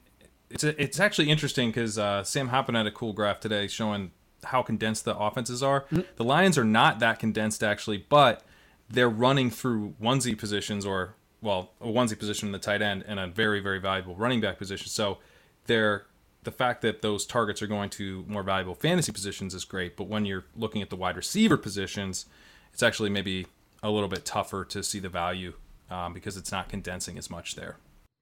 it's 0.50 0.64
a, 0.64 0.82
it's 0.82 1.00
actually 1.00 1.30
interesting 1.30 1.70
because 1.70 1.98
uh, 1.98 2.24
Sam 2.24 2.50
Hoppen 2.50 2.76
had 2.76 2.88
a 2.88 2.92
cool 2.92 3.14
graph 3.14 3.40
today 3.40 3.68
showing 3.68 4.12
how 4.44 4.62
condensed 4.62 5.06
the 5.06 5.18
offenses 5.18 5.62
are. 5.62 5.82
Mm-hmm. 5.86 6.02
The 6.16 6.24
Lions 6.24 6.58
are 6.58 6.64
not 6.64 7.00
that 7.00 7.20
condensed 7.20 7.64
actually, 7.64 8.06
but 8.10 8.44
they're 8.90 9.10
running 9.10 9.50
through 9.50 9.96
onesie 10.02 10.38
positions 10.38 10.86
or 10.86 11.16
well 11.48 11.72
a 11.82 11.88
onesie 11.88 12.20
position 12.20 12.48
in 12.48 12.52
the 12.52 12.60
tight 12.60 12.82
end 12.82 13.04
and 13.08 13.20
a 13.20 13.28
very 13.28 13.60
very 13.60 13.80
valuable 13.80 14.16
running 14.16 14.42
back 14.42 14.58
position. 14.58 14.88
So 14.88 15.18
they're 15.66 16.06
the 16.44 16.52
fact 16.52 16.82
that 16.82 17.02
those 17.02 17.26
targets 17.26 17.62
are 17.62 17.68
going 17.68 17.90
to 17.90 18.24
more 18.28 18.44
valuable 18.44 18.76
fantasy 18.76 19.12
positions 19.12 19.54
is 19.54 19.66
great, 19.66 19.98
but 19.98 20.08
when 20.08 20.26
you're 20.26 20.46
looking 20.56 20.82
at 20.82 20.90
the 20.90 20.96
wide 20.96 21.18
receiver 21.18 21.58
positions, 21.58 22.26
it's 22.72 22.84
actually 22.84 23.10
maybe 23.10 23.48
a 23.84 23.90
little 23.90 24.08
bit 24.08 24.24
tougher 24.24 24.64
to 24.66 24.82
see 24.82 25.00
the 25.00 25.10
value 25.10 25.54
um, 25.90 26.14
because 26.14 26.38
it's 26.38 26.52
not 26.52 26.70
condensing 26.70 27.18
as 27.18 27.30
much 27.30 27.56
there. 27.56 27.78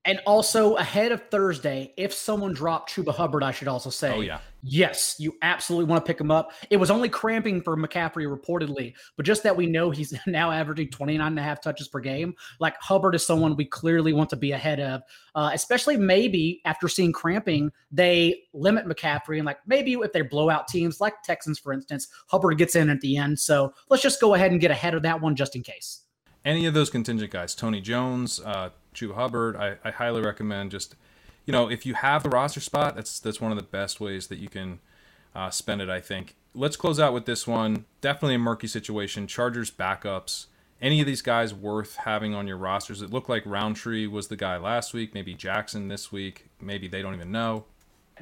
And 0.05 0.21
also 0.27 0.75
ahead 0.75 1.11
of 1.11 1.29
Thursday, 1.31 1.91
if 1.97 2.13
someone 2.13 2.53
dropped 2.53 2.93
Chuba 2.93 3.13
Hubbard, 3.13 3.41
I 3.41 3.51
should 3.51 3.67
also 3.67 3.89
say, 3.89 4.13
oh, 4.13 4.21
yeah. 4.21 4.37
yes, 4.61 5.15
you 5.17 5.35
absolutely 5.41 5.85
want 5.85 6.05
to 6.05 6.07
pick 6.07 6.21
him 6.21 6.29
up. 6.29 6.51
It 6.69 6.77
was 6.77 6.91
only 6.91 7.09
cramping 7.09 7.59
for 7.59 7.75
McCaffrey 7.75 8.27
reportedly, 8.27 8.93
but 9.17 9.25
just 9.25 9.41
that 9.41 9.57
we 9.57 9.65
know 9.65 9.89
he's 9.89 10.13
now 10.27 10.51
averaging 10.51 10.89
29 10.89 11.25
and 11.25 11.39
a 11.39 11.41
half 11.41 11.59
touches 11.59 11.87
per 11.87 11.99
game. 11.99 12.35
Like 12.59 12.75
Hubbard 12.79 13.15
is 13.15 13.25
someone 13.25 13.55
we 13.55 13.65
clearly 13.65 14.13
want 14.13 14.29
to 14.29 14.35
be 14.35 14.51
ahead 14.51 14.79
of, 14.79 15.01
uh, 15.33 15.49
especially 15.53 15.97
maybe 15.97 16.61
after 16.65 16.87
seeing 16.87 17.11
cramping, 17.11 17.71
they 17.91 18.43
limit 18.53 18.85
McCaffrey 18.85 19.37
and 19.37 19.45
like 19.45 19.57
maybe 19.65 19.93
if 19.93 20.13
they 20.13 20.21
blow 20.21 20.51
out 20.51 20.67
teams 20.67 21.01
like 21.01 21.23
Texans, 21.23 21.57
for 21.57 21.73
instance, 21.73 22.09
Hubbard 22.27 22.59
gets 22.59 22.75
in 22.75 22.91
at 22.91 23.01
the 23.01 23.17
end. 23.17 23.39
So 23.39 23.73
let's 23.89 24.03
just 24.03 24.21
go 24.21 24.35
ahead 24.35 24.51
and 24.51 24.61
get 24.61 24.69
ahead 24.69 24.93
of 24.93 25.01
that 25.01 25.19
one 25.19 25.35
just 25.35 25.55
in 25.55 25.63
case. 25.63 26.03
Any 26.45 26.67
of 26.67 26.75
those 26.75 26.91
contingent 26.91 27.31
guys, 27.31 27.55
Tony 27.55 27.81
Jones, 27.81 28.39
uh, 28.39 28.69
Chuba 28.95 29.15
Hubbard. 29.15 29.55
I, 29.55 29.75
I 29.83 29.91
highly 29.91 30.21
recommend 30.21 30.71
just, 30.71 30.95
you 31.45 31.51
know, 31.51 31.69
if 31.69 31.85
you 31.85 31.93
have 31.93 32.23
the 32.23 32.29
roster 32.29 32.59
spot, 32.59 32.95
that's 32.95 33.19
that's 33.19 33.39
one 33.39 33.51
of 33.51 33.57
the 33.57 33.63
best 33.63 33.99
ways 33.99 34.27
that 34.27 34.39
you 34.39 34.49
can 34.49 34.79
uh, 35.35 35.49
spend 35.49 35.81
it. 35.81 35.89
I 35.89 35.99
think. 35.99 36.35
Let's 36.53 36.77
close 36.77 36.99
out 36.99 37.13
with 37.13 37.25
this 37.25 37.45
one. 37.45 37.85
Definitely 37.99 38.35
a 38.35 38.39
murky 38.39 38.67
situation. 38.67 39.27
Chargers 39.27 39.69
backups. 39.69 40.45
Any 40.81 41.01
of 41.01 41.07
these 41.07 41.21
guys 41.21 41.53
worth 41.53 41.95
having 41.97 42.33
on 42.33 42.47
your 42.47 42.57
rosters? 42.57 43.01
It 43.01 43.11
looked 43.11 43.29
like 43.29 43.45
Rountree 43.45 44.07
was 44.07 44.27
the 44.27 44.35
guy 44.35 44.57
last 44.57 44.93
week. 44.93 45.13
Maybe 45.13 45.33
Jackson 45.33 45.87
this 45.87 46.11
week. 46.11 46.47
Maybe 46.61 46.87
they 46.87 47.01
don't 47.01 47.13
even 47.13 47.31
know. 47.31 47.65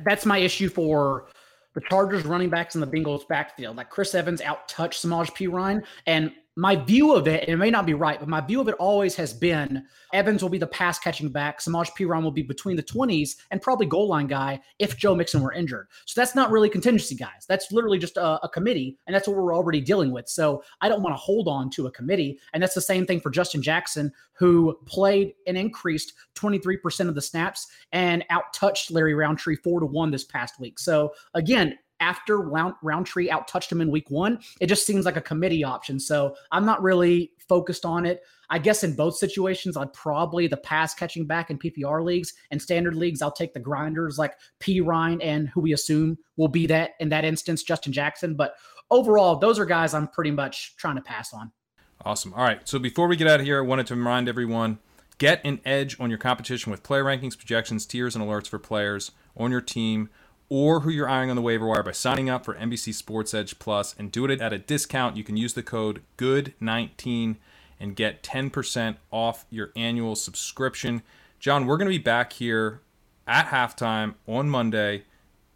That's 0.03 0.25
my 0.25 0.37
issue 0.39 0.69
for 0.69 1.25
the 1.73 1.81
Chargers 1.89 2.25
running 2.25 2.49
backs 2.49 2.75
in 2.75 2.81
the 2.81 2.87
Bengals 2.87 3.27
backfield. 3.27 3.77
Like 3.77 3.89
Chris 3.89 4.15
Evans 4.15 4.41
out 4.41 4.67
touched 4.67 5.03
Samaje 5.03 5.31
Perine, 5.31 5.83
and 6.05 6.31
my 6.55 6.75
view 6.75 7.15
of 7.15 7.27
it, 7.27 7.41
and 7.41 7.49
it 7.49 7.57
may 7.57 7.71
not 7.71 7.85
be 7.85 7.95
right, 7.95 8.19
but 8.19 8.29
my 8.29 8.39
view 8.39 8.61
of 8.61 8.67
it 8.67 8.75
always 8.75 9.15
has 9.15 9.33
been 9.33 9.85
Evans 10.13 10.43
will 10.43 10.49
be 10.49 10.59
the 10.59 10.67
pass 10.67 10.99
catching 10.99 11.29
back. 11.29 11.59
Samaje 11.59 11.89
Perine 11.97 12.21
will 12.21 12.31
be 12.31 12.43
between 12.43 12.75
the 12.75 12.83
20s 12.83 13.37
and 13.49 13.61
probably 13.61 13.87
goal 13.87 14.07
line 14.07 14.27
guy 14.27 14.59
if 14.77 14.95
Joe 14.95 15.15
Mixon 15.15 15.41
were 15.41 15.53
injured. 15.53 15.87
So 16.05 16.21
that's 16.21 16.35
not 16.35 16.51
really 16.51 16.69
contingency 16.69 17.15
guys. 17.15 17.45
That's 17.47 17.71
literally 17.71 17.97
just 17.97 18.17
a, 18.17 18.39
a 18.43 18.49
committee, 18.49 18.97
and 19.07 19.15
that's 19.15 19.27
what 19.27 19.35
we're 19.35 19.55
already 19.55 19.81
dealing 19.81 20.11
with. 20.11 20.29
So 20.29 20.63
I 20.81 20.89
don't 20.89 21.01
want 21.01 21.15
to 21.15 21.19
hold 21.19 21.47
on 21.47 21.71
to 21.71 21.87
a 21.87 21.91
committee. 21.91 22.39
And 22.53 22.61
that's 22.61 22.75
the 22.75 22.81
same 22.81 23.07
thing 23.07 23.19
for 23.19 23.31
Justin 23.31 23.63
Jackson, 23.63 24.11
who 24.33 24.77
played 24.85 25.33
and 25.47 25.57
increased 25.57 26.13
23% 26.35 27.09
of 27.09 27.15
the 27.15 27.21
snaps 27.21 27.67
and 27.91 28.23
out 28.29 28.53
touched 28.53 28.91
Larry 28.91 29.15
Rountree 29.15 29.55
four 29.55 29.79
to 29.79 29.85
one 29.85 30.11
this 30.11 30.23
past 30.23 30.59
week. 30.59 30.77
So 30.79 31.13
again, 31.33 31.77
after 31.99 32.39
Round, 32.39 32.75
Rountree 32.81 33.29
out 33.29 33.47
touched 33.47 33.71
him 33.71 33.81
in 33.81 33.89
week 33.89 34.09
one, 34.09 34.39
it 34.59 34.67
just 34.67 34.85
seems 34.85 35.05
like 35.05 35.17
a 35.17 35.21
committee 35.21 35.63
option. 35.63 35.99
So 35.99 36.35
I'm 36.51 36.65
not 36.65 36.81
really 36.81 37.31
focused 37.47 37.85
on 37.85 38.05
it. 38.05 38.21
I 38.49 38.59
guess 38.59 38.83
in 38.83 38.95
both 38.95 39.15
situations, 39.15 39.77
I'd 39.77 39.93
probably 39.93 40.47
the 40.47 40.57
pass 40.57 40.93
catching 40.93 41.25
back 41.25 41.49
in 41.49 41.57
PPR 41.57 42.03
leagues 42.03 42.33
and 42.51 42.61
standard 42.61 42.95
leagues. 42.95 43.21
I'll 43.21 43.31
take 43.31 43.53
the 43.53 43.59
grinders 43.59 44.17
like 44.17 44.35
Perine 44.59 45.19
and 45.23 45.49
who 45.49 45.61
we 45.61 45.73
assume 45.73 46.17
will 46.37 46.49
be 46.49 46.67
that 46.67 46.91
in 46.99 47.09
that 47.09 47.25
instance, 47.25 47.63
Justin 47.63 47.93
Jackson. 47.93 48.35
But 48.35 48.55
overall, 48.91 49.37
those 49.37 49.59
are 49.59 49.65
guys 49.65 49.93
I'm 49.93 50.07
pretty 50.07 50.31
much 50.31 50.75
trying 50.77 50.95
to 50.95 51.01
pass 51.01 51.33
on. 51.33 51.51
Awesome. 52.05 52.33
All 52.33 52.43
right. 52.43 52.67
So 52.67 52.79
before 52.79 53.07
we 53.07 53.15
get 53.15 53.27
out 53.27 53.39
of 53.39 53.45
here, 53.45 53.59
I 53.59 53.61
wanted 53.61 53.87
to 53.87 53.95
remind 53.95 54.27
everyone 54.27 54.79
get 55.17 55.41
an 55.45 55.61
edge 55.63 55.99
on 55.99 56.09
your 56.09 56.19
competition 56.19 56.69
with 56.71 56.83
player 56.83 57.03
rankings, 57.03 57.37
projections, 57.37 57.85
tiers, 57.85 58.15
and 58.15 58.23
alerts 58.23 58.47
for 58.47 58.59
players 58.59 59.11
on 59.37 59.51
your 59.51 59.61
team 59.61 60.09
or 60.55 60.81
who 60.81 60.91
you're 60.91 61.09
eyeing 61.09 61.31
on 61.31 61.35
the 61.35 61.41
waiver 61.41 61.65
wire 61.65 61.81
by 61.81 61.91
signing 61.91 62.29
up 62.29 62.45
for 62.45 62.53
NBC 62.53 62.93
Sports 62.93 63.33
Edge 63.33 63.57
Plus 63.57 63.95
and 63.97 64.11
do 64.11 64.25
it 64.25 64.39
at 64.39 64.53
a 64.53 64.59
discount. 64.59 65.17
You 65.17 65.23
can 65.23 65.35
use 65.35 65.55
the 65.55 65.63
code 65.63 66.03
GOOD19 66.19 67.37
and 67.79 67.95
get 67.95 68.21
10% 68.21 68.97
off 69.09 69.47
your 69.49 69.71
annual 69.75 70.15
subscription. 70.15 71.01
John, 71.39 71.65
we're 71.65 71.77
going 71.77 71.89
to 71.89 71.97
be 71.97 72.03
back 72.03 72.33
here 72.33 72.81
at 73.25 73.47
halftime 73.47 74.13
on 74.27 74.47
Monday 74.47 75.05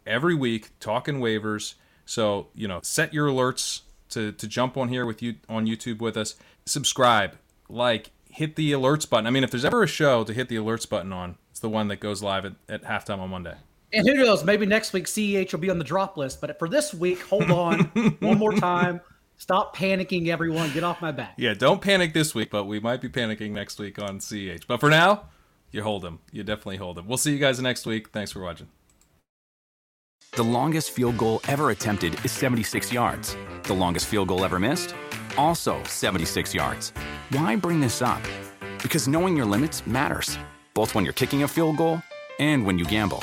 every 0.04 0.34
week 0.34 0.70
talking 0.80 1.20
waivers. 1.20 1.74
So, 2.04 2.48
you 2.52 2.66
know, 2.66 2.80
set 2.82 3.14
your 3.14 3.28
alerts 3.28 3.82
to, 4.08 4.32
to 4.32 4.48
jump 4.48 4.76
on 4.76 4.88
here 4.88 5.06
with 5.06 5.22
you 5.22 5.36
on 5.48 5.64
YouTube 5.64 6.00
with 6.00 6.16
us. 6.16 6.34
Subscribe, 6.66 7.36
like, 7.68 8.10
hit 8.28 8.56
the 8.56 8.72
alerts 8.72 9.08
button. 9.08 9.28
I 9.28 9.30
mean, 9.30 9.44
if 9.44 9.52
there's 9.52 9.64
ever 9.64 9.84
a 9.84 9.86
show 9.86 10.24
to 10.24 10.32
hit 10.32 10.48
the 10.48 10.56
alerts 10.56 10.88
button 10.88 11.12
on, 11.12 11.36
it's 11.52 11.60
the 11.60 11.68
one 11.68 11.86
that 11.86 12.00
goes 12.00 12.20
live 12.20 12.44
at, 12.44 12.54
at 12.68 12.82
halftime 12.82 13.20
on 13.20 13.30
Monday. 13.30 13.58
And 13.92 14.06
who 14.06 14.14
knows? 14.14 14.44
Maybe 14.44 14.66
next 14.66 14.92
week 14.92 15.06
CEH 15.06 15.52
will 15.52 15.60
be 15.60 15.70
on 15.70 15.78
the 15.78 15.84
drop 15.84 16.16
list. 16.16 16.40
But 16.40 16.58
for 16.58 16.68
this 16.68 16.92
week, 16.92 17.22
hold 17.22 17.50
on 17.50 17.80
one 18.20 18.38
more 18.38 18.52
time. 18.52 19.00
Stop 19.38 19.76
panicking, 19.76 20.28
everyone. 20.28 20.72
Get 20.72 20.82
off 20.84 21.00
my 21.00 21.12
back. 21.12 21.34
Yeah, 21.38 21.54
don't 21.54 21.80
panic 21.80 22.12
this 22.12 22.34
week, 22.34 22.50
but 22.50 22.64
we 22.64 22.80
might 22.80 23.00
be 23.00 23.08
panicking 23.08 23.52
next 23.52 23.78
week 23.78 24.00
on 24.00 24.18
CEH. 24.18 24.66
But 24.66 24.80
for 24.80 24.90
now, 24.90 25.26
you 25.70 25.82
hold 25.82 26.02
them. 26.02 26.18
You 26.32 26.42
definitely 26.42 26.76
hold 26.76 26.96
them. 26.96 27.06
We'll 27.06 27.18
see 27.18 27.32
you 27.32 27.38
guys 27.38 27.60
next 27.60 27.86
week. 27.86 28.10
Thanks 28.10 28.32
for 28.32 28.40
watching. 28.40 28.68
The 30.32 30.42
longest 30.42 30.90
field 30.90 31.16
goal 31.16 31.40
ever 31.48 31.70
attempted 31.70 32.22
is 32.24 32.32
76 32.32 32.92
yards. 32.92 33.36
The 33.62 33.74
longest 33.74 34.06
field 34.06 34.28
goal 34.28 34.44
ever 34.44 34.58
missed? 34.58 34.94
Also 35.36 35.82
76 35.84 36.52
yards. 36.52 36.92
Why 37.30 37.56
bring 37.56 37.80
this 37.80 38.02
up? 38.02 38.22
Because 38.82 39.08
knowing 39.08 39.36
your 39.36 39.46
limits 39.46 39.86
matters, 39.86 40.38
both 40.74 40.94
when 40.94 41.04
you're 41.04 41.14
kicking 41.14 41.44
a 41.44 41.48
field 41.48 41.76
goal 41.76 42.02
and 42.38 42.66
when 42.66 42.78
you 42.78 42.84
gamble. 42.84 43.22